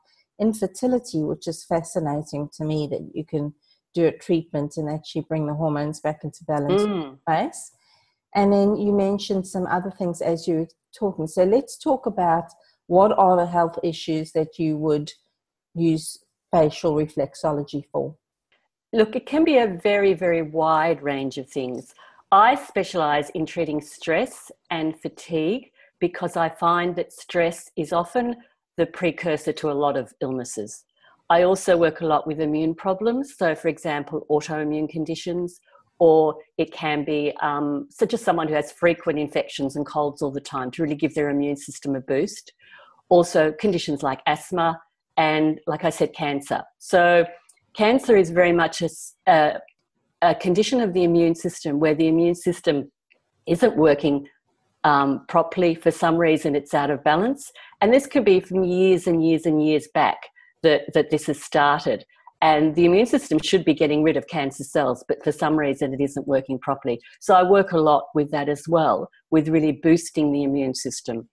infertility, 0.41 1.23
which 1.23 1.47
is 1.47 1.63
fascinating 1.63 2.49
to 2.55 2.65
me 2.65 2.89
that 2.91 3.09
you 3.15 3.25
can 3.25 3.55
do 3.95 4.07
a 4.07 4.19
treatment 4.19 4.77
and 4.77 4.91
actually 4.91 5.25
bring 5.29 5.47
the 5.47 5.55
hormones 5.55 6.01
back 6.01 6.25
into 6.25 6.43
balance 6.43 6.83
mm. 6.83 7.17
And 8.35 8.53
then 8.53 8.75
you 8.75 8.93
mentioned 8.93 9.47
some 9.47 9.69
other 9.69 9.93
things 9.93 10.21
as 10.21 10.49
you 10.49 10.55
were 10.57 10.69
talking. 10.93 11.29
So 11.29 11.45
let's 11.45 11.79
talk 11.79 12.07
about 12.07 12.47
what 12.89 13.17
are 13.17 13.37
the 13.37 13.47
health 13.47 13.79
issues 13.85 14.33
that 14.33 14.59
you 14.59 14.77
would 14.77 15.13
use 15.79 16.19
facial 16.51 16.95
reflexology 16.95 17.85
for? 17.93 18.15
Look, 18.93 19.17
it 19.17 19.27
can 19.27 19.45
be 19.45 19.59
a 19.59 19.67
very, 19.67 20.15
very 20.15 20.43
wide 20.43 21.03
range 21.03 21.37
of 21.39 21.49
things. 21.49 21.95
I 22.33 22.55
specialize 22.55 23.31
in 23.31 23.47
treating 23.47 23.81
stress 23.81 24.51
and 24.71 24.99
fatigue 24.99 25.71
because 26.01 26.37
I 26.37 26.49
find 26.49 26.97
that 26.97 27.13
stress 27.13 27.71
is 27.77 27.93
often 27.93 28.37
the 28.77 28.87
precursor 28.87 29.53
to 29.53 29.71
a 29.71 29.73
lot 29.73 29.97
of 29.97 30.13
illnesses. 30.21 30.85
I 31.31 31.43
also 31.43 31.77
work 31.77 32.01
a 32.01 32.07
lot 32.07 32.27
with 32.27 32.41
immune 32.41 32.75
problems. 32.75 33.35
So, 33.37 33.55
for 33.55 33.69
example, 33.69 34.27
autoimmune 34.31 34.89
conditions, 34.89 35.61
or 35.99 36.37
it 36.57 36.73
can 36.73 37.05
be 37.05 37.35
um, 37.43 37.89
such 37.91 38.15
as 38.15 38.23
someone 38.23 38.49
who 38.49 38.55
has 38.55 38.73
frequent 38.73 39.19
infections 39.19 39.77
and 39.77 39.85
colds 39.85 40.23
all 40.23 40.31
the 40.31 40.41
time 40.41 40.71
to 40.71 40.83
really 40.83 40.95
give 40.95 41.15
their 41.15 41.29
immune 41.29 41.57
system 41.57 41.95
a 41.95 42.01
boost. 42.01 42.53
Also, 43.11 43.53
conditions 43.53 44.03
like 44.03 44.21
asthma, 44.27 44.81
and, 45.19 45.61
like 45.67 45.85
I 45.85 45.91
said, 45.91 46.15
cancer. 46.15 46.63
So, 46.79 47.27
cancer 47.75 48.17
is 48.17 48.31
very 48.31 48.53
much 48.53 48.81
a, 48.81 48.89
a, 49.27 49.59
a 50.23 50.35
condition 50.35 50.81
of 50.81 50.95
the 50.95 51.05
immune 51.05 51.35
system 51.35 51.81
where 51.81 51.95
the 51.95 52.09
immune 52.09 52.37
system 52.37 52.91
isn't 53.47 53.77
working 53.77 54.27
um, 54.85 55.27
properly. 55.29 55.75
For 55.75 55.91
some 55.91 56.17
reason, 56.17 56.55
it's 56.55 56.73
out 56.73 56.91
of 56.91 57.05
balance. 57.05 57.53
And 57.81 57.93
this 57.93 58.07
could 58.07 58.25
be 58.25 58.41
from 58.41 58.63
years 58.63 59.07
and 59.07 59.27
years 59.27 59.45
and 59.45 59.65
years 59.65 59.89
back 59.93 60.19
that, 60.63 60.93
that 60.95 61.11
this 61.11 61.27
has 61.27 61.43
started. 61.43 62.05
And 62.41 62.77
the 62.77 62.85
immune 62.85 63.07
system 63.07 63.41
should 63.41 63.65
be 63.65 63.75
getting 63.75 64.05
rid 64.05 64.17
of 64.17 64.29
cancer 64.29 64.63
cells, 64.63 65.05
but 65.09 65.23
for 65.25 65.33
some 65.33 65.57
reason 65.57 65.93
it 65.93 66.01
isn't 66.01 66.29
working 66.29 66.59
properly. 66.61 67.01
So 67.19 67.35
I 67.35 67.43
work 67.43 67.73
a 67.73 67.79
lot 67.79 68.05
with 68.15 68.31
that 68.31 68.49
as 68.49 68.69
well, 68.69 69.11
with 69.31 69.49
really 69.49 69.73
boosting 69.73 70.31
the 70.31 70.45
immune 70.45 70.75
system. 70.75 71.29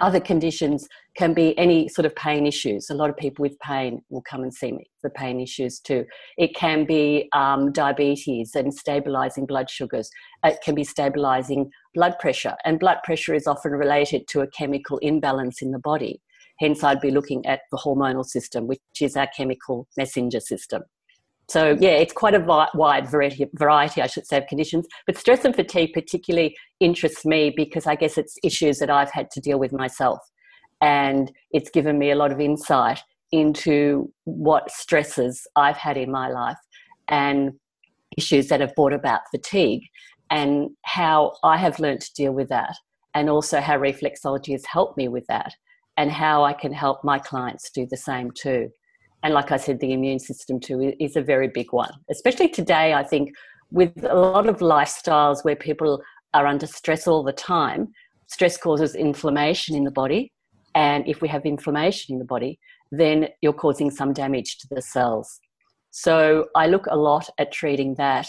Other 0.00 0.20
conditions 0.20 0.86
can 1.16 1.34
be 1.34 1.58
any 1.58 1.88
sort 1.88 2.06
of 2.06 2.14
pain 2.14 2.46
issues. 2.46 2.88
A 2.90 2.94
lot 2.94 3.10
of 3.10 3.16
people 3.16 3.42
with 3.42 3.58
pain 3.58 4.02
will 4.10 4.22
come 4.22 4.42
and 4.42 4.54
see 4.54 4.72
me 4.72 4.88
for 5.00 5.10
pain 5.10 5.40
issues 5.40 5.80
too. 5.80 6.04
It 6.36 6.54
can 6.54 6.84
be 6.84 7.28
um, 7.32 7.72
diabetes 7.72 8.54
and 8.54 8.72
stabilizing 8.72 9.46
blood 9.46 9.68
sugars. 9.68 10.10
It 10.44 10.58
can 10.64 10.74
be 10.74 10.84
stabilizing 10.84 11.70
blood 11.94 12.18
pressure, 12.20 12.54
and 12.64 12.78
blood 12.78 12.98
pressure 13.02 13.34
is 13.34 13.46
often 13.46 13.72
related 13.72 14.28
to 14.28 14.42
a 14.42 14.46
chemical 14.46 14.98
imbalance 14.98 15.62
in 15.62 15.72
the 15.72 15.80
body. 15.80 16.20
Hence, 16.60 16.82
I'd 16.82 17.00
be 17.00 17.10
looking 17.10 17.44
at 17.46 17.60
the 17.70 17.78
hormonal 17.78 18.24
system, 18.24 18.66
which 18.66 18.80
is 19.00 19.16
our 19.16 19.28
chemical 19.36 19.86
messenger 19.96 20.40
system. 20.40 20.82
So 21.48 21.78
yeah, 21.80 21.92
it's 21.92 22.12
quite 22.12 22.34
a 22.34 22.68
wide 22.74 23.08
variety, 23.08 23.46
variety, 23.54 24.02
I 24.02 24.06
should 24.06 24.26
say, 24.26 24.36
of 24.36 24.46
conditions. 24.48 24.86
But 25.06 25.16
stress 25.16 25.46
and 25.46 25.56
fatigue 25.56 25.92
particularly 25.94 26.54
interests 26.78 27.24
me 27.24 27.52
because 27.56 27.86
I 27.86 27.94
guess 27.94 28.18
it's 28.18 28.36
issues 28.44 28.78
that 28.80 28.90
I've 28.90 29.10
had 29.10 29.30
to 29.30 29.40
deal 29.40 29.58
with 29.58 29.72
myself, 29.72 30.18
and 30.82 31.32
it's 31.50 31.70
given 31.70 31.98
me 31.98 32.10
a 32.10 32.16
lot 32.16 32.32
of 32.32 32.40
insight 32.40 33.00
into 33.32 34.12
what 34.24 34.70
stresses 34.70 35.46
I've 35.56 35.76
had 35.76 35.96
in 35.96 36.10
my 36.10 36.28
life 36.28 36.56
and 37.08 37.52
issues 38.16 38.48
that 38.48 38.60
have 38.60 38.74
brought 38.74 38.92
about 38.92 39.20
fatigue, 39.30 39.82
and 40.30 40.70
how 40.84 41.32
I 41.42 41.56
have 41.56 41.78
learned 41.78 42.02
to 42.02 42.12
deal 42.14 42.32
with 42.32 42.50
that, 42.50 42.76
and 43.14 43.30
also 43.30 43.60
how 43.60 43.78
reflexology 43.78 44.52
has 44.52 44.66
helped 44.66 44.98
me 44.98 45.08
with 45.08 45.26
that, 45.28 45.54
and 45.96 46.10
how 46.10 46.44
I 46.44 46.52
can 46.52 46.74
help 46.74 47.02
my 47.04 47.18
clients 47.18 47.70
do 47.70 47.86
the 47.90 47.96
same 47.96 48.32
too 48.32 48.68
and 49.22 49.34
like 49.34 49.50
I 49.50 49.56
said, 49.56 49.80
the 49.80 49.92
immune 49.92 50.18
system 50.18 50.60
too 50.60 50.94
is 51.00 51.16
a 51.16 51.22
very 51.22 51.48
big 51.48 51.72
one, 51.72 51.90
especially 52.10 52.48
today. 52.48 52.94
I 52.94 53.02
think 53.02 53.32
with 53.70 54.04
a 54.04 54.14
lot 54.14 54.48
of 54.48 54.58
lifestyles 54.58 55.44
where 55.44 55.56
people 55.56 56.02
are 56.34 56.46
under 56.46 56.66
stress 56.66 57.06
all 57.06 57.22
the 57.22 57.32
time, 57.32 57.88
stress 58.26 58.56
causes 58.56 58.94
inflammation 58.94 59.74
in 59.74 59.84
the 59.84 59.90
body. 59.90 60.32
And 60.74 61.06
if 61.08 61.20
we 61.20 61.28
have 61.28 61.44
inflammation 61.44 62.14
in 62.14 62.18
the 62.18 62.24
body, 62.24 62.58
then 62.92 63.28
you're 63.42 63.52
causing 63.52 63.90
some 63.90 64.12
damage 64.12 64.58
to 64.58 64.68
the 64.70 64.82
cells. 64.82 65.40
So 65.90 66.46
I 66.54 66.66
look 66.66 66.86
a 66.88 66.96
lot 66.96 67.28
at 67.38 67.52
treating 67.52 67.94
that. 67.96 68.28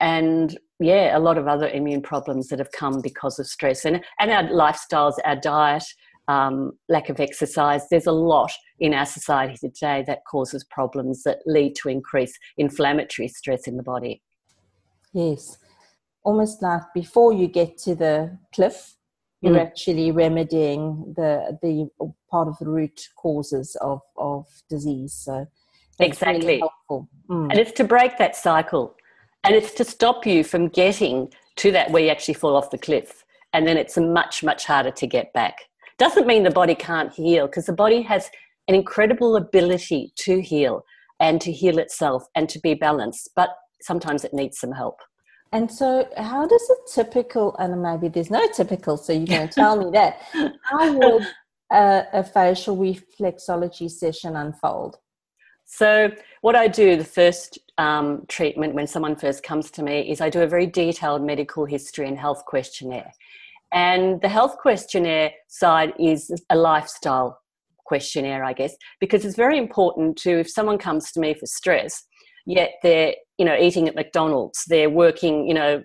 And 0.00 0.56
yeah, 0.78 1.16
a 1.16 1.20
lot 1.20 1.38
of 1.38 1.48
other 1.48 1.68
immune 1.68 2.02
problems 2.02 2.48
that 2.48 2.58
have 2.58 2.72
come 2.72 3.00
because 3.02 3.38
of 3.38 3.46
stress 3.46 3.84
and, 3.84 4.02
and 4.18 4.30
our 4.30 4.44
lifestyles, 4.44 5.14
our 5.24 5.36
diet, 5.36 5.84
um, 6.28 6.72
lack 6.88 7.08
of 7.08 7.20
exercise. 7.20 7.82
There's 7.90 8.06
a 8.06 8.12
lot 8.12 8.52
in 8.78 8.94
our 8.94 9.06
society 9.06 9.56
today 9.56 10.04
that 10.06 10.20
causes 10.30 10.64
problems 10.64 11.22
that 11.24 11.38
lead 11.46 11.74
to 11.76 11.88
increased 11.88 12.38
inflammatory 12.56 13.28
stress 13.28 13.66
in 13.66 13.76
the 13.76 13.82
body. 13.82 14.22
Yes, 15.12 15.58
almost 16.22 16.62
like 16.62 16.82
before 16.94 17.32
you 17.32 17.48
get 17.48 17.76
to 17.78 17.94
the 17.94 18.38
cliff, 18.54 18.94
you're 19.40 19.54
mm. 19.54 19.60
actually 19.60 20.10
remedying 20.10 21.14
the 21.16 21.58
the 21.62 21.88
part 22.30 22.46
of 22.46 22.58
the 22.58 22.68
root 22.68 23.08
causes 23.16 23.76
of 23.80 24.00
of 24.16 24.46
disease. 24.68 25.14
So 25.14 25.46
exactly, 25.98 26.60
really 26.60 27.08
mm. 27.28 27.50
and 27.50 27.58
it's 27.58 27.72
to 27.72 27.84
break 27.84 28.18
that 28.18 28.36
cycle, 28.36 28.94
and 29.44 29.54
it's 29.54 29.72
to 29.74 29.84
stop 29.84 30.26
you 30.26 30.44
from 30.44 30.68
getting 30.68 31.32
to 31.56 31.72
that 31.72 31.90
where 31.90 32.02
you 32.02 32.10
actually 32.10 32.34
fall 32.34 32.54
off 32.54 32.70
the 32.70 32.78
cliff, 32.78 33.24
and 33.52 33.66
then 33.66 33.76
it's 33.76 33.96
much 33.96 34.44
much 34.44 34.64
harder 34.64 34.90
to 34.92 35.06
get 35.06 35.32
back. 35.32 35.69
Doesn't 36.00 36.26
mean 36.26 36.44
the 36.44 36.50
body 36.50 36.74
can't 36.74 37.12
heal 37.12 37.46
because 37.46 37.66
the 37.66 37.74
body 37.74 38.00
has 38.00 38.30
an 38.68 38.74
incredible 38.74 39.36
ability 39.36 40.14
to 40.16 40.40
heal 40.40 40.82
and 41.20 41.42
to 41.42 41.52
heal 41.52 41.78
itself 41.78 42.24
and 42.34 42.48
to 42.48 42.58
be 42.58 42.72
balanced, 42.72 43.28
but 43.36 43.50
sometimes 43.82 44.24
it 44.24 44.32
needs 44.32 44.58
some 44.58 44.72
help. 44.72 44.96
And 45.52 45.70
so, 45.70 46.08
how 46.16 46.46
does 46.46 46.70
a 46.70 46.94
typical, 46.94 47.54
and 47.58 47.82
maybe 47.82 48.08
there's 48.08 48.30
no 48.30 48.48
typical, 48.50 48.96
so 48.96 49.12
you're 49.12 49.26
going 49.26 49.48
to 49.48 49.54
tell 49.54 49.76
me 49.76 49.90
that, 49.90 50.22
how 50.62 50.90
would 50.90 51.26
a, 51.70 52.04
a 52.14 52.24
facial 52.24 52.78
reflexology 52.78 53.90
session 53.90 54.36
unfold? 54.36 54.96
So, 55.66 56.10
what 56.40 56.56
I 56.56 56.66
do 56.66 56.96
the 56.96 57.04
first 57.04 57.58
um, 57.76 58.24
treatment 58.26 58.74
when 58.74 58.86
someone 58.86 59.16
first 59.16 59.42
comes 59.42 59.70
to 59.72 59.82
me 59.82 60.10
is 60.10 60.22
I 60.22 60.30
do 60.30 60.40
a 60.40 60.46
very 60.46 60.66
detailed 60.66 61.22
medical 61.22 61.66
history 61.66 62.08
and 62.08 62.18
health 62.18 62.46
questionnaire. 62.46 63.12
And 63.72 64.20
the 64.20 64.28
health 64.28 64.56
questionnaire 64.58 65.32
side 65.48 65.92
is 65.98 66.30
a 66.50 66.56
lifestyle 66.56 67.40
questionnaire, 67.84 68.44
I 68.44 68.52
guess, 68.52 68.74
because 69.00 69.24
it's 69.24 69.36
very 69.36 69.58
important 69.58 70.16
to 70.18 70.40
if 70.40 70.50
someone 70.50 70.78
comes 70.78 71.12
to 71.12 71.20
me 71.20 71.34
for 71.34 71.46
stress, 71.46 72.04
yet 72.46 72.72
they're 72.82 73.14
you 73.38 73.44
know 73.44 73.56
eating 73.56 73.88
at 73.88 73.94
McDonald's, 73.94 74.64
they're 74.66 74.90
working 74.90 75.46
you 75.46 75.54
know 75.54 75.82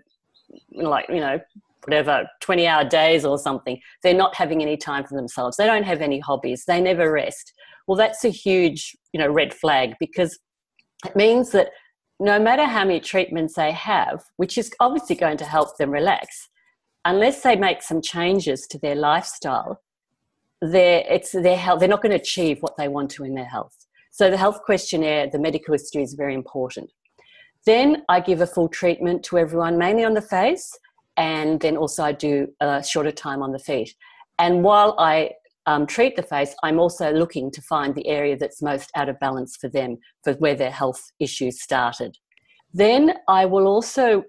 like 0.74 1.06
you 1.10 1.20
know 1.20 1.40
whatever 1.84 2.28
20 2.42 2.66
hour 2.66 2.84
days 2.84 3.26
or 3.26 3.38
something 3.38 3.80
they're 4.02 4.14
not 4.14 4.34
having 4.36 4.62
any 4.62 4.78
time 4.78 5.04
for 5.04 5.16
themselves. 5.16 5.58
They 5.58 5.68
don't 5.68 5.84
have 5.84 6.02
any 6.02 6.20
hobbies. 6.20 6.64
They 6.66 6.82
never 6.82 7.12
rest. 7.12 7.54
Well 7.88 7.98
that's 7.98 8.24
a 8.24 8.30
huge 8.30 8.96
you 9.14 9.20
know 9.20 9.30
red 9.30 9.54
flag 9.54 9.94
because 10.00 10.40
it 11.06 11.16
means 11.16 11.52
that 11.52 11.70
no 12.20 12.40
matter 12.40 12.66
how 12.66 12.86
many 12.86 13.00
treatments 13.00 13.56
they 13.56 13.72
have 13.72 14.24
which 14.38 14.58
is 14.58 14.72
obviously 14.80 15.16
going 15.16 15.38
to 15.38 15.46
help 15.46 15.78
them 15.78 15.92
relax 15.92 16.50
unless 17.06 17.42
they 17.42 17.56
make 17.56 17.82
some 17.82 18.02
changes 18.02 18.68
to 18.68 18.78
their 18.80 18.96
lifestyle 18.96 19.82
they're 20.62 21.04
it's 21.10 21.32
their 21.32 21.58
health 21.58 21.80
they're 21.80 21.90
not 21.90 22.02
going 22.02 22.12
to 22.12 22.22
achieve 22.22 22.58
what 22.62 22.76
they 22.78 22.88
want 22.88 23.10
to 23.10 23.24
in 23.24 23.36
their 23.36 23.46
health 23.46 23.86
so 24.12 24.30
the 24.30 24.38
health 24.38 24.62
questionnaire 24.64 25.28
the 25.30 25.40
medical 25.40 25.74
history 25.74 26.02
is 26.02 26.14
very 26.14 26.34
important 26.34 26.92
then 27.66 28.04
i 28.10 28.20
give 28.20 28.42
a 28.42 28.48
full 28.48 28.70
treatment 28.70 29.24
to 29.24 29.38
everyone 29.38 29.78
mainly 29.78 30.04
on 30.04 30.14
the 30.14 30.22
face 30.22 30.78
and 31.18 31.60
then 31.62 31.78
also 31.78 32.04
I 32.04 32.12
do 32.12 32.48
a 32.60 32.84
shorter 32.84 33.12
time 33.12 33.42
on 33.42 33.52
the 33.52 33.60
feet. 33.60 33.96
And 34.38 34.64
while 34.64 34.96
I 35.00 35.32
um, 35.66 35.88
treat 35.88 36.16
the 36.16 36.24
face, 36.24 36.54
I'm 36.64 36.80
also 36.80 37.12
looking 37.12 37.52
to 37.52 37.62
find 37.62 37.96
the 37.96 38.08
area 38.08 38.38
that's 38.38 38.62
most 38.62 38.92
out 38.96 39.10
of 39.10 39.20
balance 39.20 39.56
for 39.56 39.70
them, 39.70 39.98
for 40.24 40.34
where 40.34 40.56
their 40.56 40.72
health 40.72 41.12
issues 41.20 41.62
started. 41.62 42.18
Then 42.74 43.14
I 43.28 43.46
will 43.46 43.68
also 43.68 44.24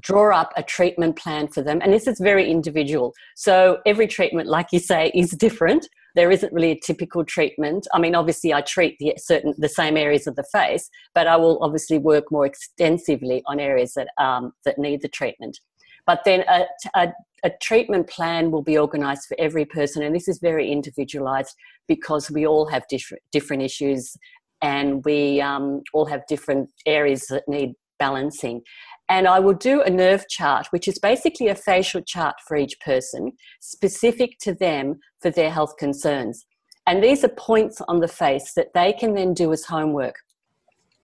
draw 0.00 0.36
up 0.36 0.52
a 0.56 0.62
treatment 0.62 1.16
plan 1.16 1.48
for 1.48 1.62
them, 1.62 1.80
and 1.82 1.92
this 1.92 2.06
is 2.06 2.18
very 2.20 2.50
individual. 2.50 3.14
So 3.36 3.78
every 3.86 4.06
treatment, 4.06 4.48
like 4.48 4.68
you 4.72 4.78
say, 4.78 5.10
is 5.14 5.30
different. 5.30 5.88
There 6.14 6.30
isn't 6.30 6.52
really 6.52 6.70
a 6.70 6.78
typical 6.78 7.24
treatment. 7.24 7.86
I 7.92 7.98
mean, 7.98 8.14
obviously, 8.14 8.54
I 8.54 8.60
treat 8.60 8.96
the 8.98 9.14
certain 9.16 9.54
the 9.58 9.68
same 9.68 9.96
areas 9.96 10.26
of 10.26 10.36
the 10.36 10.44
face, 10.44 10.88
but 11.14 11.26
I 11.26 11.36
will 11.36 11.58
obviously 11.62 11.98
work 11.98 12.30
more 12.30 12.46
extensively 12.46 13.42
on 13.46 13.58
areas 13.58 13.94
that 13.94 14.08
um, 14.18 14.52
that 14.64 14.78
need 14.78 15.02
the 15.02 15.08
treatment. 15.08 15.58
But 16.06 16.20
then 16.24 16.44
a, 16.48 16.66
a, 16.94 17.12
a 17.44 17.50
treatment 17.62 18.08
plan 18.08 18.50
will 18.50 18.62
be 18.62 18.78
organised 18.78 19.26
for 19.26 19.36
every 19.40 19.64
person, 19.64 20.02
and 20.02 20.14
this 20.14 20.28
is 20.28 20.38
very 20.38 20.70
individualised 20.70 21.54
because 21.88 22.30
we 22.30 22.46
all 22.46 22.66
have 22.66 22.86
different 22.88 23.22
different 23.32 23.62
issues, 23.62 24.16
and 24.62 25.04
we 25.04 25.40
um, 25.40 25.82
all 25.92 26.06
have 26.06 26.26
different 26.28 26.70
areas 26.86 27.26
that 27.26 27.48
need 27.48 27.74
balancing. 27.98 28.62
And 29.08 29.28
I 29.28 29.38
will 29.38 29.54
do 29.54 29.82
a 29.82 29.90
nerve 29.90 30.26
chart, 30.28 30.66
which 30.70 30.88
is 30.88 30.98
basically 30.98 31.48
a 31.48 31.54
facial 31.54 32.00
chart 32.00 32.36
for 32.46 32.56
each 32.56 32.78
person, 32.80 33.32
specific 33.60 34.38
to 34.40 34.54
them 34.54 35.00
for 35.20 35.30
their 35.30 35.50
health 35.50 35.76
concerns. 35.78 36.46
And 36.86 37.02
these 37.02 37.24
are 37.24 37.28
points 37.28 37.80
on 37.88 38.00
the 38.00 38.08
face 38.08 38.52
that 38.54 38.74
they 38.74 38.92
can 38.92 39.14
then 39.14 39.34
do 39.34 39.52
as 39.52 39.64
homework. 39.64 40.16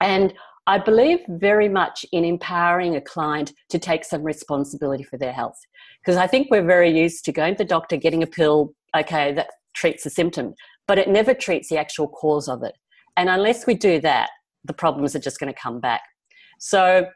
And 0.00 0.32
I 0.66 0.78
believe 0.78 1.20
very 1.28 1.68
much 1.68 2.04
in 2.12 2.24
empowering 2.24 2.94
a 2.94 3.00
client 3.00 3.52
to 3.70 3.78
take 3.78 4.04
some 4.04 4.22
responsibility 4.22 5.02
for 5.02 5.18
their 5.18 5.32
health. 5.32 5.58
Because 6.00 6.16
I 6.16 6.26
think 6.26 6.48
we're 6.50 6.64
very 6.64 6.96
used 6.96 7.24
to 7.24 7.32
going 7.32 7.54
to 7.54 7.58
the 7.58 7.68
doctor, 7.68 7.96
getting 7.96 8.22
a 8.22 8.26
pill, 8.26 8.74
okay, 8.96 9.32
that 9.34 9.48
treats 9.74 10.04
the 10.04 10.10
symptom, 10.10 10.54
but 10.86 10.98
it 10.98 11.08
never 11.08 11.34
treats 11.34 11.68
the 11.68 11.78
actual 11.78 12.08
cause 12.08 12.48
of 12.48 12.62
it. 12.62 12.74
And 13.16 13.28
unless 13.28 13.66
we 13.66 13.74
do 13.74 14.00
that, 14.00 14.30
the 14.64 14.72
problems 14.72 15.16
are 15.16 15.20
just 15.20 15.40
going 15.40 15.52
to 15.52 15.58
come 15.58 15.80
back. 15.80 16.02
So, 16.60 17.06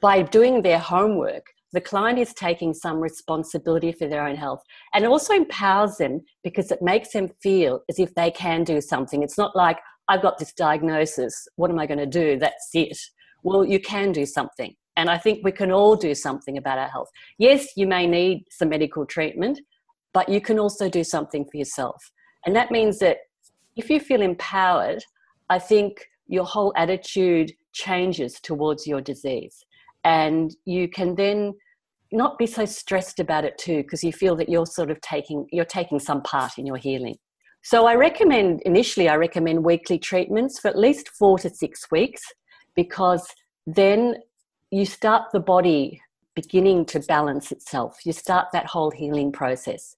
by 0.00 0.22
doing 0.22 0.62
their 0.62 0.78
homework, 0.78 1.46
the 1.72 1.80
client 1.80 2.18
is 2.18 2.32
taking 2.32 2.72
some 2.72 3.00
responsibility 3.00 3.92
for 3.92 4.08
their 4.08 4.26
own 4.26 4.36
health 4.36 4.62
and 4.94 5.04
it 5.04 5.08
also 5.08 5.34
empowers 5.34 5.96
them 5.98 6.22
because 6.42 6.70
it 6.70 6.80
makes 6.80 7.12
them 7.12 7.28
feel 7.42 7.82
as 7.88 7.98
if 7.98 8.14
they 8.14 8.30
can 8.30 8.64
do 8.64 8.80
something. 8.80 9.22
It's 9.22 9.36
not 9.36 9.54
like, 9.54 9.78
I've 10.08 10.22
got 10.22 10.38
this 10.38 10.52
diagnosis. 10.54 11.48
What 11.56 11.70
am 11.70 11.78
I 11.78 11.86
going 11.86 11.98
to 11.98 12.06
do? 12.06 12.38
That's 12.38 12.70
it. 12.72 12.98
Well, 13.42 13.64
you 13.64 13.78
can 13.78 14.12
do 14.12 14.24
something. 14.24 14.74
And 14.96 15.10
I 15.10 15.18
think 15.18 15.44
we 15.44 15.52
can 15.52 15.70
all 15.70 15.96
do 15.96 16.14
something 16.14 16.56
about 16.56 16.78
our 16.78 16.88
health. 16.88 17.08
Yes, 17.38 17.66
you 17.76 17.86
may 17.86 18.06
need 18.06 18.44
some 18.50 18.70
medical 18.70 19.04
treatment, 19.04 19.60
but 20.14 20.28
you 20.30 20.40
can 20.40 20.58
also 20.58 20.88
do 20.88 21.04
something 21.04 21.44
for 21.44 21.58
yourself. 21.58 22.10
And 22.46 22.56
that 22.56 22.70
means 22.70 23.00
that 23.00 23.18
if 23.76 23.90
you 23.90 24.00
feel 24.00 24.22
empowered, 24.22 25.04
I 25.50 25.58
think 25.58 26.06
your 26.26 26.44
whole 26.44 26.72
attitude 26.76 27.52
changes 27.76 28.40
towards 28.40 28.86
your 28.86 29.00
disease. 29.00 29.64
And 30.02 30.54
you 30.64 30.88
can 30.88 31.14
then 31.14 31.54
not 32.10 32.38
be 32.38 32.46
so 32.46 32.64
stressed 32.64 33.20
about 33.20 33.44
it 33.44 33.58
too, 33.58 33.82
because 33.82 34.02
you 34.02 34.12
feel 34.12 34.34
that 34.36 34.48
you're 34.48 34.66
sort 34.66 34.90
of 34.90 35.00
taking 35.00 35.46
you're 35.52 35.64
taking 35.78 36.00
some 36.00 36.22
part 36.22 36.52
in 36.58 36.66
your 36.66 36.78
healing. 36.78 37.16
So 37.62 37.86
I 37.86 37.94
recommend, 37.96 38.62
initially, 38.62 39.08
I 39.08 39.16
recommend 39.16 39.64
weekly 39.64 39.98
treatments 39.98 40.58
for 40.60 40.68
at 40.68 40.78
least 40.78 41.08
four 41.18 41.36
to 41.40 41.50
six 41.50 41.90
weeks 41.90 42.22
because 42.76 43.26
then 43.66 44.14
you 44.70 44.86
start 44.86 45.22
the 45.32 45.40
body 45.40 46.00
beginning 46.36 46.84
to 46.86 47.00
balance 47.00 47.50
itself. 47.50 47.98
You 48.04 48.12
start 48.12 48.46
that 48.52 48.66
whole 48.66 48.92
healing 48.92 49.32
process. 49.32 49.96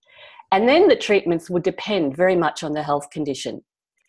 And 0.50 0.66
then 0.66 0.88
the 0.88 0.96
treatments 0.96 1.50
would 1.50 1.62
depend 1.62 2.16
very 2.16 2.36
much 2.36 2.62
on 2.62 2.72
the 2.72 2.82
health 2.82 3.10
condition. 3.10 3.62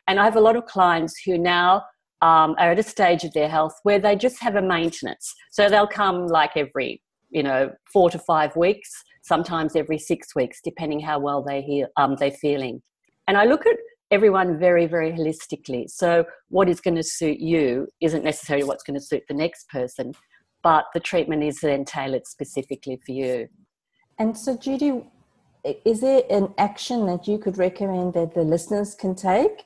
And 0.08 0.20
I 0.20 0.24
have 0.24 0.38
a 0.38 0.48
lot 0.48 0.56
of 0.56 0.66
clients 0.66 1.22
who 1.26 1.38
now 1.38 1.84
um, 2.22 2.56
are 2.58 2.72
at 2.72 2.80
a 2.80 2.84
stage 2.84 3.24
of 3.24 3.34
their 3.34 3.50
health 3.50 3.74
where 3.84 4.00
they 4.00 4.16
just 4.16 4.42
have 4.42 4.56
a 4.56 4.62
maintenance. 4.62 5.34
So 5.52 5.70
they'll 5.70 5.88
come 5.88 6.28
like 6.28 6.52
every, 6.56 7.02
you 7.30 7.44
know, 7.44 7.72
four 7.92 8.10
to 8.10 8.20
five 8.20 8.56
weeks, 8.56 8.90
sometimes 9.24 9.76
every 9.76 9.98
six 9.98 10.36
weeks, 10.36 10.60
depending 10.64 11.00
how 11.00 11.20
well 11.20 11.44
they 11.44 11.62
heal, 11.62 11.88
um, 11.98 12.16
they're 12.20 12.32
feeling. 12.32 12.82
And 13.28 13.38
I 13.38 13.46
look 13.46 13.66
at 13.66 13.78
everyone 14.12 14.60
very, 14.60 14.86
very 14.86 15.12
holistically. 15.12 15.90
So, 15.90 16.26
what 16.50 16.68
is 16.68 16.82
going 16.82 16.96
to 16.96 17.04
suit 17.04 17.40
you 17.40 17.88
isn't 18.02 18.24
necessarily 18.24 18.66
what's 18.66 18.84
going 18.84 19.00
to 19.00 19.06
suit 19.06 19.24
the 19.28 19.36
next 19.36 19.70
person, 19.70 20.14
but 20.64 20.86
the 20.94 21.00
treatment 21.00 21.44
is 21.44 21.60
then 21.60 21.86
tailored 21.86 22.28
specifically 22.28 23.00
for 23.06 23.12
you. 23.12 23.48
And 24.18 24.38
so, 24.38 24.58
Judy, 24.58 25.04
is 25.64 26.02
there 26.02 26.24
an 26.30 26.54
action 26.58 27.06
that 27.06 27.28
you 27.28 27.38
could 27.38 27.58
recommend 27.58 28.14
that 28.14 28.34
the 28.34 28.44
listeners 28.44 28.96
can 28.96 29.16
take? 29.16 29.64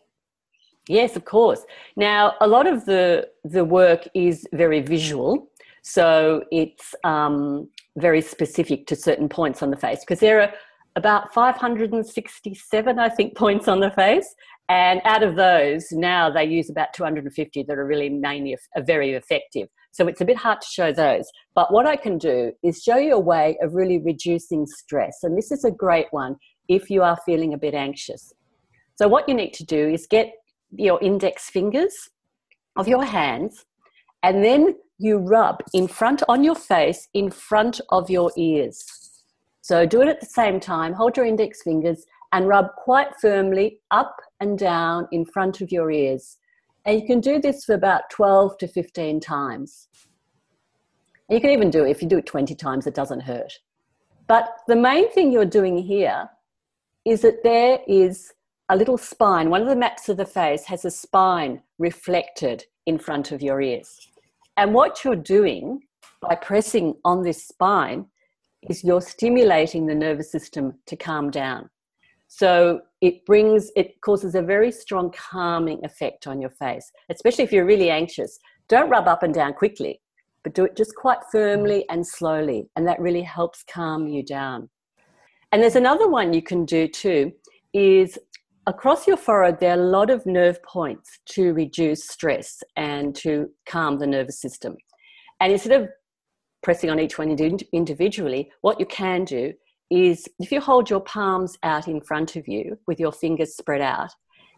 Yes, 0.87 1.15
of 1.15 1.25
course. 1.25 1.63
Now, 1.95 2.33
a 2.41 2.47
lot 2.47 2.67
of 2.67 2.85
the 2.85 3.29
the 3.43 3.63
work 3.63 4.07
is 4.13 4.45
very 4.53 4.81
visual, 4.81 5.47
so 5.81 6.43
it's 6.51 6.93
um, 7.03 7.69
very 7.97 8.21
specific 8.21 8.87
to 8.87 8.95
certain 8.95 9.29
points 9.29 9.61
on 9.61 9.69
the 9.69 9.77
face 9.77 9.99
because 10.01 10.19
there 10.19 10.41
are 10.41 10.53
about 10.95 11.33
567, 11.33 12.99
I 12.99 13.09
think, 13.09 13.35
points 13.37 13.67
on 13.67 13.79
the 13.79 13.91
face. 13.91 14.35
And 14.69 15.01
out 15.03 15.23
of 15.23 15.35
those, 15.35 15.91
now 15.91 16.29
they 16.29 16.45
use 16.45 16.69
about 16.69 16.93
250 16.93 17.63
that 17.63 17.77
are 17.77 17.85
really 17.85 18.09
mainly 18.09 18.55
are 18.75 18.83
very 18.83 19.11
effective. 19.11 19.67
So 19.91 20.07
it's 20.07 20.21
a 20.21 20.25
bit 20.25 20.37
hard 20.37 20.61
to 20.61 20.67
show 20.67 20.91
those. 20.91 21.29
But 21.53 21.71
what 21.71 21.85
I 21.85 21.95
can 21.95 22.17
do 22.17 22.53
is 22.63 22.81
show 22.81 22.97
you 22.97 23.13
a 23.13 23.19
way 23.19 23.57
of 23.61 23.73
really 23.73 23.99
reducing 23.99 24.65
stress. 24.65 25.19
And 25.23 25.37
this 25.37 25.51
is 25.51 25.65
a 25.65 25.71
great 25.71 26.07
one 26.11 26.37
if 26.67 26.89
you 26.89 27.03
are 27.03 27.17
feeling 27.25 27.53
a 27.53 27.57
bit 27.57 27.73
anxious. 27.73 28.33
So 28.95 29.07
what 29.07 29.27
you 29.27 29.35
need 29.35 29.53
to 29.53 29.65
do 29.65 29.89
is 29.89 30.07
get 30.07 30.31
your 30.75 31.01
index 31.01 31.49
fingers 31.49 32.09
of 32.75 32.87
your 32.87 33.03
hands 33.03 33.65
and 34.23 34.43
then 34.43 34.75
you 34.97 35.17
rub 35.17 35.61
in 35.73 35.87
front 35.87 36.23
on 36.27 36.43
your 36.43 36.55
face 36.55 37.09
in 37.13 37.29
front 37.29 37.81
of 37.89 38.09
your 38.09 38.31
ears 38.37 39.03
so 39.63 39.85
do 39.85 40.01
it 40.01 40.09
at 40.09 40.19
the 40.19 40.25
same 40.25 40.59
time. 40.59 40.91
Hold 40.91 41.15
your 41.15 41.25
index 41.25 41.63
fingers 41.63 42.05
and 42.33 42.49
rub 42.49 42.67
quite 42.75 43.15
firmly 43.21 43.79
up 43.91 44.17
and 44.41 44.59
down 44.59 45.07
in 45.13 45.23
front 45.23 45.61
of 45.61 45.71
your 45.71 45.89
ears. 45.89 46.37
And 46.83 46.99
you 46.99 47.07
can 47.07 47.21
do 47.21 47.39
this 47.39 47.63
for 47.63 47.73
about 47.73 48.09
12 48.11 48.57
to 48.57 48.67
15 48.67 49.21
times. 49.21 49.87
And 51.29 51.37
you 51.37 51.39
can 51.39 51.51
even 51.51 51.69
do 51.69 51.85
it 51.85 51.91
if 51.91 52.01
you 52.01 52.09
do 52.09 52.17
it 52.17 52.25
20 52.25 52.53
times, 52.55 52.87
it 52.87 52.93
doesn't 52.93 53.21
hurt. 53.21 53.53
But 54.27 54.49
the 54.67 54.75
main 54.75 55.09
thing 55.13 55.31
you're 55.31 55.45
doing 55.45 55.77
here 55.77 56.29
is 57.05 57.21
that 57.21 57.41
there 57.43 57.79
is 57.87 58.33
a 58.69 58.75
little 58.75 58.97
spine. 58.97 59.49
One 59.49 59.61
of 59.61 59.67
the 59.67 59.75
maps 59.75 60.09
of 60.09 60.17
the 60.17 60.25
face 60.25 60.65
has 60.65 60.85
a 60.85 60.91
spine 60.91 61.61
reflected 61.79 62.65
in 62.85 62.97
front 62.97 63.31
of 63.31 63.41
your 63.41 63.61
ears. 63.61 63.99
And 64.57 64.73
what 64.73 65.03
you're 65.03 65.15
doing 65.15 65.81
by 66.21 66.35
pressing 66.35 66.95
on 67.03 67.23
this 67.23 67.47
spine 67.47 68.05
is 68.69 68.83
you're 68.83 69.01
stimulating 69.01 69.85
the 69.85 69.95
nervous 69.95 70.31
system 70.31 70.75
to 70.87 70.95
calm 70.95 71.29
down. 71.29 71.69
So 72.27 72.81
it 73.01 73.25
brings, 73.25 73.69
it 73.75 73.99
causes 74.01 74.33
a 74.33 74.41
very 74.41 74.71
strong 74.71 75.11
calming 75.11 75.83
effect 75.83 76.25
on 76.25 76.41
your 76.41 76.49
face, 76.49 76.91
especially 77.09 77.43
if 77.43 77.51
you're 77.51 77.65
really 77.65 77.89
anxious. 77.89 78.39
Don't 78.69 78.89
rub 78.89 79.07
up 79.07 79.23
and 79.23 79.33
down 79.33 79.53
quickly, 79.53 80.01
but 80.43 80.55
do 80.55 80.63
it 80.63 80.75
just 80.75 80.95
quite 80.95 81.19
firmly 81.31 81.85
and 81.89 82.05
slowly. 82.07 82.69
And 82.75 82.87
that 82.87 82.99
really 82.99 83.21
helps 83.21 83.63
calm 83.71 84.07
you 84.07 84.23
down. 84.23 84.69
And 85.51 85.61
there's 85.61 85.75
another 85.75 86.07
one 86.07 86.33
you 86.33 86.41
can 86.41 86.65
do 86.65 86.87
too. 86.87 87.33
is 87.73 88.17
across 88.65 89.07
your 89.07 89.17
forehead, 89.17 89.59
there 89.59 89.71
are 89.71 89.81
a 89.81 89.85
lot 89.85 90.09
of 90.09 90.25
nerve 90.25 90.61
points 90.63 91.19
to 91.25 91.53
reduce 91.53 92.07
stress 92.07 92.63
and 92.75 93.15
to 93.15 93.49
calm 93.65 93.99
the 93.99 94.07
nervous 94.07 94.39
system. 94.39 94.77
And 95.39 95.51
instead 95.51 95.81
of 95.81 95.89
pressing 96.61 96.89
on 96.89 96.99
each 96.99 97.17
one 97.17 97.29
individually, 97.73 98.51
what 98.61 98.79
you 98.79 98.85
can 98.85 99.25
do 99.25 99.53
is 99.89 100.27
if 100.39 100.51
you 100.51 100.61
hold 100.61 100.89
your 100.89 101.01
palms 101.01 101.57
out 101.63 101.87
in 101.87 102.01
front 102.01 102.35
of 102.35 102.47
you 102.47 102.77
with 102.87 102.99
your 102.99 103.11
fingers 103.11 103.55
spread 103.55 103.81
out 103.81 104.09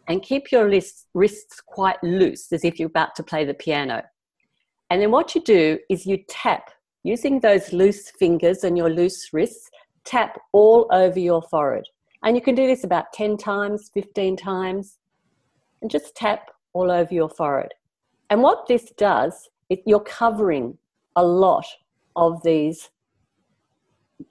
and 0.08 0.22
keep 0.22 0.52
your 0.52 0.70
wrists 1.14 1.60
quite 1.66 2.02
loose 2.02 2.52
as 2.52 2.64
if 2.64 2.78
you're 2.78 2.88
about 2.88 3.14
to 3.16 3.22
play 3.24 3.44
the 3.44 3.54
piano. 3.54 4.02
And 4.88 5.02
then 5.02 5.10
what 5.10 5.34
you 5.34 5.42
do 5.42 5.78
is 5.90 6.06
you 6.06 6.18
tap 6.28 6.70
using 7.02 7.40
those 7.40 7.72
loose 7.72 8.10
fingers 8.10 8.62
and 8.62 8.78
your 8.78 8.88
loose 8.88 9.30
wrists, 9.32 9.68
tap 10.04 10.38
all 10.52 10.86
over 10.92 11.18
your 11.18 11.42
forehead. 11.42 11.84
And 12.26 12.34
you 12.36 12.42
can 12.42 12.56
do 12.56 12.66
this 12.66 12.82
about 12.82 13.12
10 13.12 13.36
times, 13.36 13.88
15 13.94 14.36
times, 14.36 14.98
and 15.80 15.88
just 15.88 16.16
tap 16.16 16.50
all 16.72 16.90
over 16.90 17.14
your 17.14 17.28
forehead. 17.28 17.72
And 18.30 18.42
what 18.42 18.66
this 18.66 18.90
does 18.98 19.48
is 19.70 19.78
you're 19.86 20.00
covering 20.00 20.76
a 21.14 21.24
lot 21.24 21.64
of 22.16 22.42
these 22.42 22.90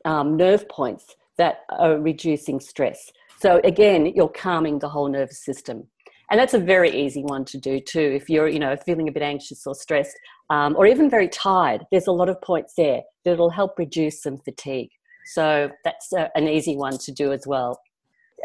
um, 0.03 0.35
nerve 0.35 0.67
points 0.67 1.15
that 1.37 1.59
are 1.69 1.97
reducing 1.97 2.59
stress. 2.59 3.13
So 3.39 3.61
again, 3.63 4.07
you're 4.07 4.27
calming 4.27 4.79
the 4.79 4.89
whole 4.89 5.07
nervous 5.07 5.45
system. 5.45 5.87
And 6.29 6.37
that's 6.37 6.53
a 6.53 6.59
very 6.59 6.89
easy 6.89 7.23
one 7.23 7.45
to 7.45 7.57
do 7.57 7.79
too. 7.79 8.11
If 8.13 8.29
you're, 8.29 8.49
you 8.49 8.59
know, 8.59 8.75
feeling 8.75 9.07
a 9.07 9.11
bit 9.13 9.23
anxious 9.23 9.65
or 9.65 9.73
stressed, 9.73 10.19
um, 10.49 10.75
or 10.75 10.85
even 10.85 11.09
very 11.09 11.29
tired, 11.29 11.85
there's 11.91 12.07
a 12.07 12.11
lot 12.11 12.27
of 12.27 12.41
points 12.41 12.73
there 12.75 13.03
that'll 13.23 13.51
help 13.51 13.79
reduce 13.79 14.21
some 14.21 14.37
fatigue. 14.37 14.89
So 15.25 15.71
that's 15.83 16.13
a, 16.13 16.29
an 16.35 16.47
easy 16.47 16.75
one 16.75 16.97
to 16.99 17.11
do 17.11 17.31
as 17.33 17.45
well. 17.45 17.79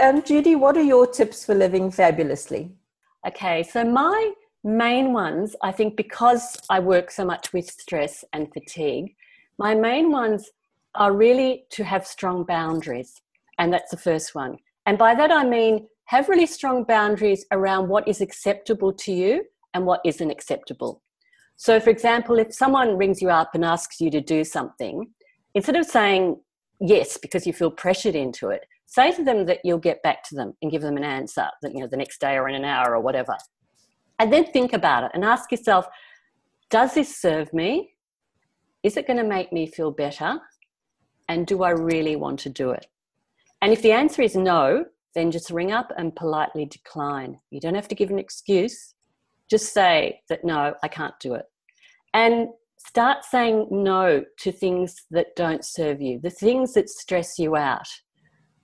Um, 0.00 0.22
Judy, 0.22 0.54
what 0.54 0.76
are 0.76 0.82
your 0.82 1.06
tips 1.06 1.44
for 1.44 1.54
living 1.54 1.90
fabulously? 1.90 2.72
Okay, 3.26 3.62
so 3.62 3.84
my 3.84 4.32
main 4.64 5.12
ones, 5.12 5.54
I 5.62 5.72
think, 5.72 5.96
because 5.96 6.56
I 6.70 6.80
work 6.80 7.10
so 7.10 7.24
much 7.24 7.52
with 7.52 7.70
stress 7.70 8.24
and 8.32 8.52
fatigue, 8.52 9.14
my 9.58 9.74
main 9.74 10.10
ones 10.10 10.50
are 10.94 11.12
really 11.12 11.64
to 11.70 11.84
have 11.84 12.06
strong 12.06 12.44
boundaries. 12.44 13.20
And 13.58 13.72
that's 13.72 13.90
the 13.90 13.96
first 13.96 14.34
one. 14.34 14.56
And 14.86 14.96
by 14.96 15.14
that, 15.14 15.30
I 15.30 15.44
mean 15.44 15.86
have 16.06 16.28
really 16.28 16.46
strong 16.46 16.82
boundaries 16.84 17.44
around 17.52 17.88
what 17.88 18.08
is 18.08 18.20
acceptable 18.20 18.92
to 18.92 19.12
you 19.12 19.44
and 19.74 19.86
what 19.86 20.00
isn't 20.04 20.30
acceptable. 20.30 21.02
So, 21.56 21.78
for 21.78 21.90
example, 21.90 22.38
if 22.38 22.54
someone 22.54 22.96
rings 22.96 23.20
you 23.20 23.28
up 23.28 23.50
and 23.54 23.64
asks 23.64 24.00
you 24.00 24.10
to 24.10 24.20
do 24.20 24.44
something, 24.44 25.06
instead 25.54 25.76
of 25.76 25.84
saying 25.84 26.40
yes 26.80 27.16
because 27.16 27.46
you 27.46 27.52
feel 27.52 27.70
pressured 27.70 28.14
into 28.14 28.48
it, 28.48 28.64
say 28.86 29.12
to 29.12 29.22
them 29.22 29.46
that 29.46 29.60
you'll 29.64 29.78
get 29.78 30.02
back 30.02 30.22
to 30.24 30.34
them 30.34 30.54
and 30.62 30.70
give 30.70 30.82
them 30.82 30.96
an 30.96 31.04
answer 31.04 31.46
that 31.62 31.72
you 31.72 31.80
know 31.80 31.86
the 31.86 31.96
next 31.96 32.20
day 32.20 32.36
or 32.36 32.48
in 32.48 32.54
an 32.54 32.64
hour 32.64 32.94
or 32.94 33.00
whatever. 33.00 33.36
And 34.18 34.32
then 34.32 34.44
think 34.46 34.72
about 34.72 35.04
it 35.04 35.12
and 35.14 35.24
ask 35.24 35.50
yourself, 35.50 35.86
does 36.70 36.94
this 36.94 37.16
serve 37.16 37.52
me? 37.52 37.94
Is 38.82 38.96
it 38.96 39.06
going 39.06 39.18
to 39.18 39.24
make 39.24 39.52
me 39.52 39.66
feel 39.66 39.90
better? 39.90 40.38
And 41.28 41.46
do 41.46 41.62
I 41.62 41.70
really 41.70 42.16
want 42.16 42.40
to 42.40 42.50
do 42.50 42.70
it? 42.70 42.86
And 43.62 43.72
if 43.72 43.82
the 43.82 43.92
answer 43.92 44.22
is 44.22 44.34
no, 44.34 44.84
then 45.14 45.30
just 45.30 45.50
ring 45.50 45.72
up 45.72 45.92
and 45.96 46.14
politely 46.14 46.66
decline. 46.66 47.38
You 47.50 47.60
don't 47.60 47.74
have 47.74 47.88
to 47.88 47.94
give 47.94 48.10
an 48.10 48.18
excuse. 48.18 48.94
Just 49.50 49.72
say 49.72 50.20
that 50.28 50.44
no, 50.44 50.74
I 50.82 50.88
can't 50.88 51.18
do 51.20 51.34
it. 51.34 51.46
And 52.14 52.48
start 52.86 53.24
saying 53.24 53.68
no 53.70 54.24
to 54.38 54.52
things 54.52 54.94
that 55.10 55.28
don't 55.36 55.64
serve 55.64 56.00
you, 56.00 56.18
the 56.20 56.30
things 56.30 56.72
that 56.74 56.88
stress 56.88 57.38
you 57.38 57.56
out. 57.56 57.86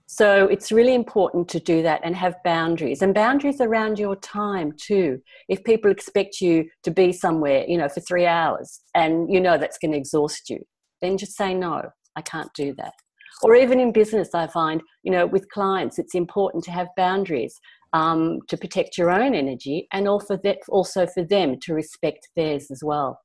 So 0.07 0.47
it's 0.47 0.71
really 0.71 0.95
important 0.95 1.49
to 1.49 1.61
do 1.61 1.83
that 1.83 2.01
and 2.05 2.15
have 2.15 2.37
boundaries 2.45 3.03
and 3.03 3.13
boundaries 3.13 3.61
around 3.61 3.99
your 3.99 4.17
time 4.17 4.73
too. 4.81 5.21
If 5.49 5.65
people 5.65 5.91
expect 5.91 6.41
you 6.41 6.69
to 6.85 6.91
be 6.91 7.13
somewhere, 7.13 7.65
you 7.67 7.77
know, 7.77 7.89
for 7.89 8.01
three 8.01 8.27
hours 8.27 8.81
and 8.95 9.33
you 9.33 9.41
know 9.41 9.59
that's 9.59 9.79
going 9.79 9.93
to 9.93 9.99
exhaust 9.99 10.49
you, 10.49 10.61
then 11.03 11.19
just 11.19 11.37
say 11.37 11.55
no, 11.55 11.83
I 12.15 12.23
can't 12.23 12.53
do 12.55 12.73
that. 12.79 12.95
Or 13.43 13.55
even 13.55 13.81
in 13.81 13.93
business, 13.93 14.31
I 14.33 14.47
find, 14.47 14.81
you 15.03 15.13
know, 15.13 15.27
with 15.27 15.51
clients, 15.51 15.99
it's 15.99 16.15
important 16.15 16.65
to 16.65 16.71
have 16.71 16.89
boundaries 16.97 17.55
um, 17.93 18.39
to 18.49 18.57
protect 18.57 18.97
your 18.97 19.11
own 19.11 19.35
energy 19.35 19.89
and 19.93 20.09
also, 20.09 20.39
that, 20.39 20.59
also 20.69 21.07
for 21.07 21.23
them 21.23 21.59
to 21.61 21.75
respect 21.75 22.29
theirs 22.35 22.71
as 22.71 22.83
well. 22.83 23.19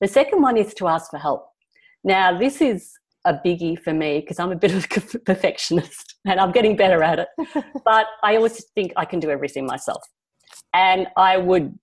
The 0.00 0.08
second 0.08 0.42
one 0.42 0.56
is 0.56 0.74
to 0.74 0.88
ask 0.88 1.10
for 1.10 1.18
help. 1.18 1.48
Now, 2.04 2.38
this 2.38 2.60
is 2.60 2.92
a 3.24 3.34
biggie 3.34 3.78
for 3.78 3.92
me 3.92 4.20
because 4.20 4.38
I'm 4.38 4.52
a 4.52 4.56
bit 4.56 4.72
of 4.72 4.84
a 4.84 5.18
perfectionist 5.26 6.14
and 6.24 6.38
I'm 6.38 6.52
getting 6.52 6.76
better 6.76 7.02
at 7.02 7.18
it. 7.18 7.28
but 7.84 8.06
I 8.22 8.36
always 8.36 8.64
think 8.74 8.92
I 8.96 9.04
can 9.04 9.20
do 9.20 9.30
everything 9.30 9.66
myself. 9.66 10.02
And 10.72 11.08
I 11.16 11.36
would 11.36 11.78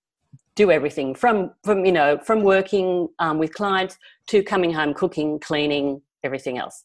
do 0.54 0.70
everything 0.70 1.14
from, 1.14 1.52
from 1.62 1.84
you 1.84 1.92
know, 1.92 2.18
from 2.18 2.42
working 2.42 3.08
um, 3.18 3.38
with 3.38 3.52
clients 3.52 3.98
to 4.28 4.42
coming 4.42 4.72
home, 4.72 4.94
cooking, 4.94 5.38
cleaning, 5.38 6.00
everything 6.24 6.56
else. 6.56 6.82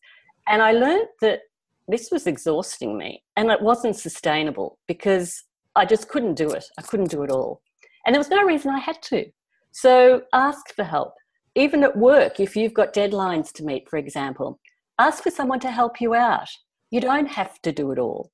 And 0.48 0.62
I 0.62 0.74
learned 0.74 1.08
that 1.22 1.42
this 1.88 2.12
was 2.12 2.28
exhausting 2.28 2.98
me 2.98 3.24
and 3.38 3.50
it 3.50 3.62
wasn't 3.62 3.96
sustainable 3.96 4.78
because 4.88 5.44
I 5.76 5.86
just 5.86 6.10
couldn't 6.10 6.36
do 6.36 6.52
it. 6.52 6.66
I 6.78 6.82
couldn't 6.82 7.10
do 7.10 7.24
it 7.24 7.32
all. 7.32 7.62
And 8.06 8.14
there 8.14 8.20
was 8.20 8.30
no 8.30 8.44
reason 8.44 8.72
I 8.72 8.80
had 8.80 9.02
to. 9.04 9.26
So 9.72 10.24
ask 10.34 10.76
for 10.76 10.84
help 10.84 11.14
even 11.56 11.84
at 11.84 11.98
work, 11.98 12.40
if 12.40 12.56
you've 12.56 12.74
got 12.74 12.94
deadlines 12.94 13.52
to 13.54 13.64
meet, 13.64 13.90
for 13.90 13.98
example, 13.98 14.60
ask 15.00 15.24
for 15.24 15.32
someone 15.32 15.60
to 15.62 15.72
help 15.72 16.00
you 16.00 16.14
out. 16.14 16.48
You 16.92 17.02
don't 17.02 17.28
have 17.28 17.62
to 17.62 17.72
do 17.72 17.92
it 17.92 18.00
all. 18.00 18.32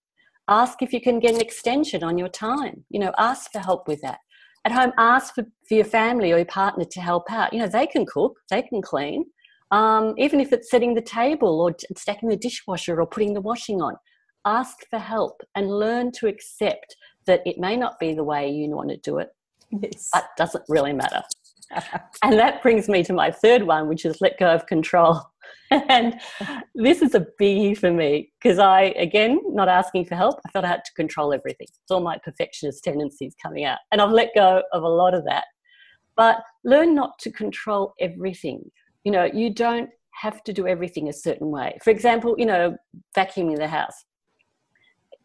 Ask 0.48 0.82
if 0.82 0.94
you 0.94 1.02
can 1.02 1.20
get 1.20 1.36
an 1.36 1.42
extension 1.42 2.04
on 2.04 2.18
your 2.18 2.30
time. 2.30 2.86
You 2.90 3.00
know, 3.00 3.14
ask 3.18 3.52
for 3.52 3.60
help 3.60 3.88
with 3.88 4.02
that. 4.02 4.20
At 4.66 4.72
home, 4.72 4.92
ask 4.98 5.36
for, 5.36 5.44
for 5.68 5.76
your 5.76 5.86
family 5.86 6.32
or 6.32 6.38
your 6.38 6.46
partner 6.46 6.86
to 6.86 7.02
help 7.02 7.32
out. 7.32 7.54
You 7.54 7.60
know, 7.60 7.68
they 7.68 7.88
can 7.88 8.06
cook, 8.06 8.38
they 8.50 8.62
can 8.62 8.82
clean. 8.82 9.26
Um, 9.72 10.14
even 10.18 10.40
if 10.40 10.54
it's 10.54 10.70
setting 10.70 10.94
the 10.94 11.02
table 11.02 11.60
or 11.62 11.76
stacking 11.96 12.30
the 12.30 12.38
dishwasher 12.38 13.00
or 13.00 13.06
putting 13.06 13.34
the 13.34 13.42
washing 13.42 13.82
on, 13.82 13.96
ask 14.46 14.78
for 14.90 15.00
help 15.00 15.42
and 15.56 15.70
learn 15.70 16.12
to 16.14 16.28
accept 16.28 16.96
that 17.26 17.42
it 17.46 17.58
may 17.58 17.76
not 17.76 18.00
be 18.00 18.14
the 18.14 18.24
way 18.24 18.50
you 18.50 18.70
want 18.70 18.90
to 18.90 18.98
do 18.98 19.18
it. 19.18 19.30
Yes. 19.70 20.10
But 20.14 20.30
doesn't 20.38 20.64
really 20.70 20.94
matter. 20.94 21.22
and 22.24 22.34
that 22.34 22.62
brings 22.62 22.88
me 22.88 23.04
to 23.04 23.14
my 23.14 23.32
third 23.32 23.64
one, 23.64 23.88
which 23.88 24.06
is 24.06 24.22
let 24.22 24.40
go 24.40 24.54
of 24.54 24.66
control. 24.68 25.22
and 25.72 26.20
this 26.76 27.02
is 27.02 27.14
a 27.16 27.26
biggie 27.40 27.78
for 27.78 27.92
me 27.92 28.32
because 28.42 28.60
I, 28.60 28.94
again, 28.98 29.40
not 29.48 29.68
asking 29.68 30.06
for 30.06 30.16
help, 30.16 30.40
I 30.46 30.52
felt 30.52 30.66
I 30.66 30.70
had 30.70 30.86
to 30.86 30.94
control 30.94 31.34
everything. 31.34 31.68
It's 31.70 31.92
all 31.92 32.02
my 32.02 32.18
perfectionist 32.24 32.84
tendencies 32.84 33.36
coming 33.42 33.66
out. 33.66 33.80
And 33.92 34.02
I've 34.02 34.12
let 34.12 34.30
go 34.36 34.64
of 34.72 34.84
a 34.84 34.88
lot 34.88 35.14
of 35.14 35.26
that. 35.26 35.46
But 36.16 36.38
learn 36.64 36.96
not 36.96 37.20
to 37.20 37.32
control 37.32 37.94
everything. 38.00 38.72
You 39.04 39.12
know, 39.12 39.26
you 39.26 39.54
don't 39.54 39.90
have 40.22 40.44
to 40.46 40.54
do 40.54 40.68
everything 40.68 41.10
a 41.10 41.14
certain 41.14 41.52
way. 41.52 41.78
For 41.84 41.92
example, 41.92 42.36
you 42.38 42.46
know, 42.46 42.76
vacuuming 43.16 43.58
the 43.58 43.68
house 43.68 43.94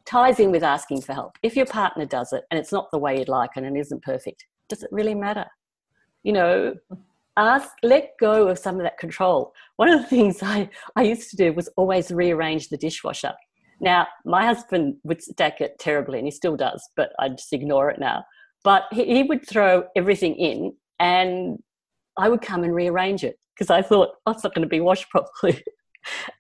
ties 0.05 0.41
in 0.41 0.51
with 0.51 0.63
asking 0.63 1.01
for 1.01 1.15
help. 1.15 1.39
If 1.43 1.57
your 1.57 1.67
partner 1.67 2.05
does 2.05 2.33
it 2.33 2.45
and 2.51 2.59
it's 2.59 2.73
not 2.73 2.91
the 2.91 2.99
way 2.99 3.19
you'd 3.19 3.29
like 3.29 3.51
and 3.57 3.65
it 3.65 3.79
isn't 3.79 4.03
perfect, 4.03 4.45
does 4.69 4.83
it 4.83 4.91
really 4.93 5.15
matter? 5.15 5.47
You 6.23 6.33
know, 6.33 6.75
ask, 7.37 7.71
let 7.83 8.13
go 8.21 8.49
of 8.49 8.59
some 8.59 8.77
of 8.77 8.83
that 8.83 8.99
control. 8.99 9.53
One 9.77 9.89
of 9.89 10.01
the 10.01 10.07
things 10.17 10.39
I, 10.43 10.69
I 10.97 11.03
used 11.03 11.31
to 11.31 11.37
do 11.37 11.53
was 11.53 11.69
always 11.77 12.11
rearrange 12.11 12.69
the 12.69 12.77
dishwasher. 12.77 13.35
Now, 13.81 14.07
my 14.25 14.47
husband 14.47 14.97
would 15.03 15.23
stack 15.23 15.61
it 15.61 15.79
terribly, 15.79 16.19
and 16.19 16.27
he 16.27 16.31
still 16.31 16.57
does, 16.57 16.89
but 16.97 17.13
I 17.19 17.31
just 17.31 17.53
ignore 17.53 17.91
it 17.91 17.99
now. 17.99 18.25
But 18.63 18.85
he, 18.93 19.05
he 19.07 19.23
would 19.25 19.47
throw 19.49 19.85
everything 19.97 20.37
in, 20.37 20.75
and 21.01 21.59
I 22.17 22.29
would 22.29 22.43
come 22.43 22.63
and 22.63 22.75
rearrange 22.75 23.25
it 23.25 23.37
because 23.55 23.71
I 23.71 23.83
thought, 23.83 24.11
oh, 24.27 24.33
it's 24.33 24.45
not 24.45 24.55
going 24.55 24.63
to 24.63 24.69
be 24.69 24.81
washed 24.81 25.09
properly. 25.11 25.63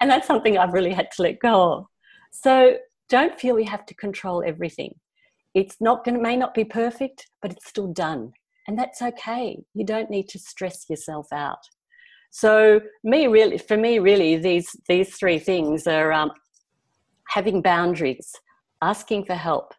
and 0.01 0.09
that's 0.09 0.27
something 0.27 0.57
I've 0.57 0.73
really 0.73 0.92
had 0.92 1.11
to 1.16 1.23
let 1.23 1.40
go 1.40 1.73
of. 1.73 1.87
So 2.31 2.77
don't 3.09 3.38
feel 3.38 3.59
you 3.59 3.66
have 3.66 3.87
to 3.87 3.95
control 3.95 4.42
everything. 4.47 4.95
It's 5.55 5.77
not 5.81 6.05
going 6.05 6.14
to, 6.14 6.23
may 6.23 6.37
not 6.37 6.55
be 6.55 6.64
perfect, 6.64 7.29
but 7.42 7.53
it's 7.53 7.68
still 7.68 7.88
done 7.88 8.33
and 8.66 8.79
that's 8.79 9.03
okay. 9.03 9.59
You 9.75 9.85
don't 9.85 10.11
need 10.11 10.29
to 10.31 10.38
stress 10.38 10.88
yourself 10.88 11.27
out. 11.33 11.59
So 12.31 12.81
me 13.05 13.27
really 13.27 13.59
for 13.59 13.77
me 13.77 13.98
really 13.98 14.37
these 14.37 14.75
these 14.88 15.14
three 15.16 15.38
things 15.38 15.87
are 15.87 16.12
um, 16.12 16.31
having 17.29 17.61
boundaries 17.61 18.33
asking 18.81 19.27
for 19.27 19.35
help 19.35 19.75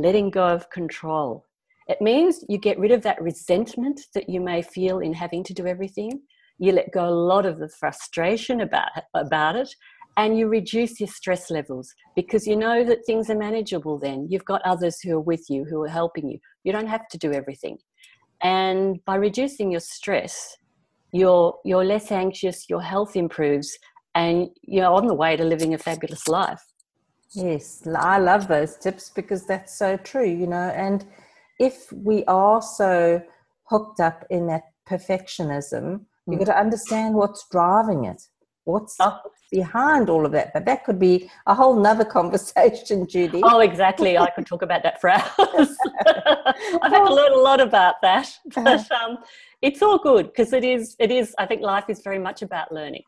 letting 0.00 0.30
go 0.30 0.46
of 0.46 0.70
control. 0.70 1.44
It 1.88 2.00
means 2.00 2.44
you 2.48 2.58
get 2.58 2.78
rid 2.78 2.92
of 2.92 3.02
that 3.02 3.20
resentment 3.20 4.00
that 4.14 4.28
you 4.28 4.40
may 4.40 4.62
feel 4.62 5.00
in 5.00 5.12
having 5.12 5.44
to 5.44 5.54
do 5.54 5.66
everything. 5.66 6.22
You 6.58 6.72
let 6.72 6.92
go 6.92 7.08
a 7.08 7.10
lot 7.10 7.46
of 7.46 7.58
the 7.58 7.68
frustration 7.68 8.60
about 8.60 8.88
about 9.14 9.56
it 9.56 9.74
and 10.16 10.36
you 10.36 10.48
reduce 10.48 11.00
your 11.00 11.08
stress 11.08 11.50
levels 11.50 11.92
because 12.16 12.46
you 12.46 12.56
know 12.56 12.84
that 12.84 13.06
things 13.06 13.30
are 13.30 13.36
manageable 13.36 13.98
then. 13.98 14.26
You've 14.28 14.44
got 14.44 14.62
others 14.62 15.00
who 15.00 15.16
are 15.16 15.20
with 15.20 15.44
you 15.48 15.64
who 15.64 15.82
are 15.82 15.88
helping 15.88 16.28
you 16.28 16.38
you 16.64 16.72
don't 16.72 16.88
have 16.88 17.08
to 17.08 17.18
do 17.18 17.32
everything 17.32 17.78
and 18.42 19.04
by 19.04 19.14
reducing 19.14 19.70
your 19.70 19.80
stress 19.80 20.56
you're 21.12 21.58
you're 21.64 21.84
less 21.84 22.10
anxious 22.10 22.68
your 22.68 22.82
health 22.82 23.16
improves 23.16 23.78
and 24.14 24.48
you're 24.62 24.86
on 24.86 25.06
the 25.06 25.14
way 25.14 25.36
to 25.36 25.44
living 25.44 25.74
a 25.74 25.78
fabulous 25.78 26.26
life 26.28 26.62
Yes, 27.32 27.86
I 27.86 28.18
love 28.18 28.48
those 28.48 28.76
tips 28.76 29.10
because 29.10 29.46
that's 29.46 29.78
so 29.78 29.96
true, 29.96 30.28
you 30.28 30.46
know. 30.46 30.70
And 30.74 31.06
if 31.60 31.92
we 31.92 32.24
are 32.24 32.60
so 32.60 33.22
hooked 33.64 34.00
up 34.00 34.24
in 34.30 34.48
that 34.48 34.64
perfectionism, 34.88 35.82
mm. 35.82 36.04
you've 36.26 36.40
got 36.40 36.46
to 36.46 36.58
understand 36.58 37.14
what's 37.14 37.46
driving 37.50 38.04
it. 38.04 38.20
What's 38.72 38.96
oh. 39.00 39.18
behind 39.50 40.08
all 40.10 40.24
of 40.24 40.32
that? 40.32 40.52
But 40.52 40.64
that 40.66 40.84
could 40.84 40.98
be 40.98 41.30
a 41.46 41.54
whole 41.54 41.74
nother 41.74 42.04
conversation, 42.18 43.06
Judy. 43.06 43.40
Oh, 43.42 43.60
exactly. 43.60 44.18
I 44.18 44.30
could 44.30 44.46
talk 44.46 44.62
about 44.62 44.82
that 44.82 45.00
for 45.00 45.10
hours. 45.10 45.28
I've 46.06 46.92
had 46.92 47.04
to 47.04 47.14
learn 47.14 47.32
a 47.32 47.42
lot 47.42 47.60
about 47.60 47.96
that. 48.02 48.28
But 48.54 48.90
um, 48.92 49.18
it's 49.62 49.82
all 49.82 49.98
good 49.98 50.26
because 50.26 50.52
it 50.52 50.64
is, 50.64 50.96
it 50.98 51.10
is, 51.10 51.34
I 51.38 51.46
think 51.46 51.62
life 51.62 51.84
is 51.88 52.00
very 52.02 52.18
much 52.18 52.42
about 52.42 52.72
learning. 52.72 53.02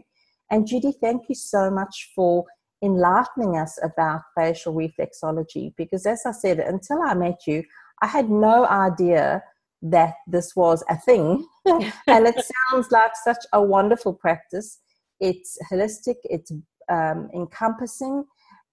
and 0.52 0.68
judy 0.68 0.92
thank 1.02 1.24
you 1.30 1.36
so 1.36 1.70
much 1.70 2.12
for 2.16 2.46
enlightening 2.86 3.58
us 3.58 3.80
about 3.84 4.22
facial 4.38 4.74
reflexology 4.74 5.74
because, 5.76 6.06
as 6.06 6.22
I 6.26 6.32
said, 6.32 6.60
until 6.60 7.02
I 7.02 7.14
met 7.14 7.42
you, 7.48 7.64
I 8.02 8.08
had 8.08 8.30
no 8.30 8.68
idea 8.68 9.44
that 9.82 10.14
this 10.28 10.56
was 10.56 10.84
a 10.90 10.98
thing. 10.98 11.46
and 11.66 12.28
it 12.28 12.46
sounds 12.72 12.92
like 12.92 13.12
such 13.24 13.44
a 13.54 13.62
wonderful 13.62 14.14
practice. 14.14 14.80
It's 15.20 15.58
holistic, 15.72 16.16
it's 16.26 16.52
um, 16.90 17.30
encompassing. 17.34 18.26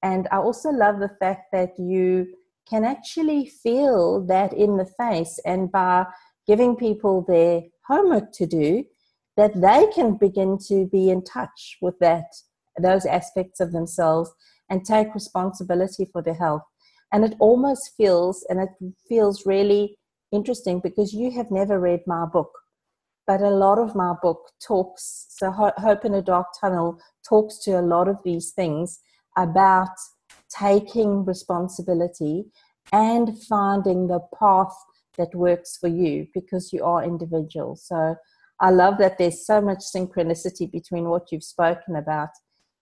And 0.03 0.29
I 0.33 0.37
also 0.39 0.71
love 0.71 0.99
the 0.99 1.17
fact 1.21 1.53
that 1.53 1.79
you 1.79 2.27
can 2.69 2.85
actually 2.85 3.47
feel 3.47 4.25
that 4.27 4.53
in 4.53 4.77
the 4.77 4.87
face, 4.99 5.39
and 5.45 5.71
by 5.71 6.07
giving 6.47 6.77
people 6.77 7.25
their 7.27 7.63
homework 7.87 8.33
to 8.33 8.47
do, 8.47 8.85
that 9.37 9.61
they 9.61 9.87
can 9.95 10.17
begin 10.17 10.59
to 10.69 10.87
be 10.87 11.11
in 11.11 11.25
touch 11.25 11.79
with 11.81 11.99
that 12.01 12.27
those 12.81 13.05
aspects 13.05 13.61
of 13.61 13.73
themselves 13.73 14.31
and 14.71 14.85
take 14.85 15.15
responsibility 15.15 16.07
for 16.11 16.23
their 16.23 16.35
health. 16.35 16.63
And 17.13 17.25
it 17.25 17.35
almost 17.39 17.93
feels, 17.97 18.45
and 18.49 18.61
it 18.61 18.71
feels 19.09 19.45
really 19.45 19.99
interesting 20.33 20.81
because 20.81 21.13
you 21.13 21.31
have 21.33 21.51
never 21.51 21.79
read 21.79 22.01
my 22.07 22.25
book, 22.25 22.51
but 23.27 23.43
a 23.43 23.51
lot 23.51 23.79
of 23.79 23.95
my 23.95 24.15
book 24.23 24.41
talks, 24.67 25.27
so 25.29 25.51
Hope 25.51 26.05
in 26.05 26.15
a 26.15 26.23
Dark 26.23 26.47
Tunnel 26.59 26.99
talks 27.29 27.59
to 27.65 27.79
a 27.79 27.83
lot 27.83 28.09
of 28.09 28.17
these 28.25 28.53
things 28.53 29.01
about 29.37 29.97
taking 30.59 31.25
responsibility 31.25 32.45
and 32.93 33.39
finding 33.45 34.09
the 34.09 34.21
path 34.39 34.75
that 35.19 35.35
works 35.35 35.77
for 35.77 35.89
you 35.89 36.27
because 36.35 36.73
you 36.73 36.85
are 36.85 37.05
individual. 37.05 37.77
So 37.77 38.17
I 38.61 38.71
love 38.71 38.99
that 38.99 39.19
there's 39.19 39.47
so 39.47 39.61
much 39.61 39.81
synchronicity 39.95 40.71
between 40.71 41.09
what 41.09 41.33
you've 41.33 41.45
spoken 41.45 41.97
about 41.97 42.31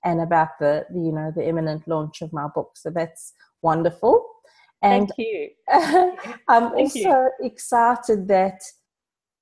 and 0.04 0.20
about 0.20 0.48
the, 0.58 0.86
the 0.90 1.00
you 1.00 1.12
know 1.12 1.32
the 1.34 1.46
imminent 1.46 1.86
launch 1.86 2.22
of 2.22 2.32
my 2.32 2.48
book. 2.54 2.72
So 2.76 2.90
that's 2.90 3.34
wonderful. 3.62 4.26
And 4.82 5.08
Thank 5.08 5.18
you. 5.18 5.48
I'm 6.48 6.70
Thank 6.72 6.74
also 6.74 6.98
you. 6.98 7.30
excited 7.40 8.28
that 8.28 8.60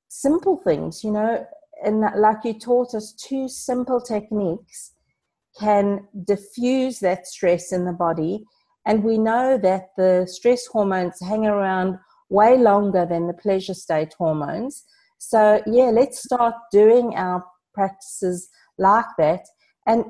simple 0.09 0.57
things, 0.64 1.05
you 1.05 1.12
know, 1.12 1.47
and 1.85 2.01
like 2.16 2.44
you 2.44 2.59
taught 2.59 2.94
us, 2.94 3.12
two 3.12 3.49
simple 3.49 4.01
techniques 4.01 4.94
can 5.59 6.07
diffuse 6.25 7.01
that 7.01 7.27
stress 7.27 7.73
in 7.73 7.85
the 7.85 7.92
body. 7.92 8.44
And 8.87 9.05
we 9.05 9.18
know 9.18 9.59
that 9.59 9.88
the 9.97 10.27
stress 10.31 10.66
hormones 10.66 11.21
hang 11.21 11.47
around 11.47 11.99
way 12.31 12.57
longer 12.59 13.07
than 13.07 13.27
the 13.27 13.35
pleasure 13.35 13.75
state 13.75 14.14
hormones. 14.16 14.85
So, 15.18 15.61
yeah, 15.66 15.90
let's 15.90 16.23
start 16.23 16.55
doing 16.71 17.14
our 17.16 17.44
practices 17.75 18.49
like 18.79 19.07
that. 19.18 19.44
And 19.87 20.05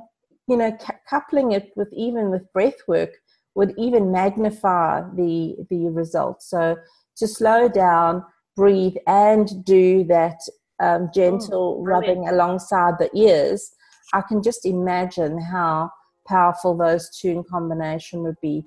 you 0.48 0.56
know, 0.56 0.72
cu- 0.72 0.98
coupling 1.08 1.52
it 1.52 1.70
with 1.76 1.92
even 1.92 2.30
with 2.30 2.50
breath 2.52 2.80
work 2.88 3.10
would 3.54 3.74
even 3.76 4.10
magnify 4.10 5.02
the 5.14 5.56
the 5.70 5.88
results. 5.90 6.48
So 6.48 6.76
to 7.16 7.28
slow 7.28 7.68
down, 7.68 8.24
breathe, 8.56 8.96
and 9.06 9.64
do 9.64 10.04
that 10.04 10.38
um, 10.80 11.10
gentle 11.14 11.78
oh, 11.78 11.84
rubbing 11.84 12.28
alongside 12.28 12.94
the 12.98 13.10
ears, 13.14 13.70
I 14.12 14.22
can 14.22 14.42
just 14.42 14.64
imagine 14.64 15.40
how 15.40 15.90
powerful 16.26 16.76
those 16.76 17.10
two 17.18 17.30
in 17.30 17.44
combination 17.44 18.22
would 18.22 18.40
be. 18.40 18.64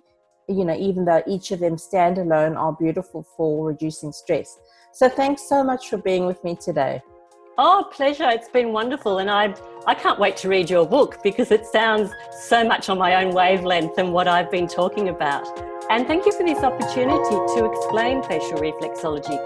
You 0.47 0.65
know, 0.65 0.75
even 0.75 1.05
though 1.05 1.23
each 1.27 1.51
of 1.51 1.59
them 1.59 1.75
standalone 1.75 2.57
are 2.57 2.73
beautiful 2.73 3.25
for 3.37 3.67
reducing 3.67 4.11
stress. 4.11 4.59
So 4.93 5.07
thanks 5.07 5.47
so 5.47 5.63
much 5.63 5.89
for 5.89 5.97
being 5.97 6.25
with 6.25 6.43
me 6.43 6.55
today. 6.55 7.01
Oh, 7.57 7.87
pleasure. 7.91 8.29
It's 8.29 8.49
been 8.49 8.73
wonderful. 8.73 9.19
And 9.19 9.29
I, 9.29 9.55
I 9.85 9.93
can't 9.93 10.19
wait 10.19 10.37
to 10.37 10.49
read 10.49 10.69
your 10.69 10.85
book 10.85 11.21
because 11.23 11.51
it 11.51 11.65
sounds 11.65 12.11
so 12.47 12.63
much 12.63 12.89
on 12.89 12.97
my 12.97 13.23
own 13.23 13.33
wavelength 13.33 13.95
than 13.95 14.11
what 14.11 14.27
I've 14.27 14.51
been 14.51 14.67
talking 14.67 15.09
about. 15.09 15.47
And 15.89 16.07
thank 16.07 16.25
you 16.25 16.31
for 16.31 16.43
this 16.43 16.59
opportunity 16.59 17.35
to 17.55 17.71
explain 17.71 18.23
facial 18.23 18.57
reflexology. 18.57 19.39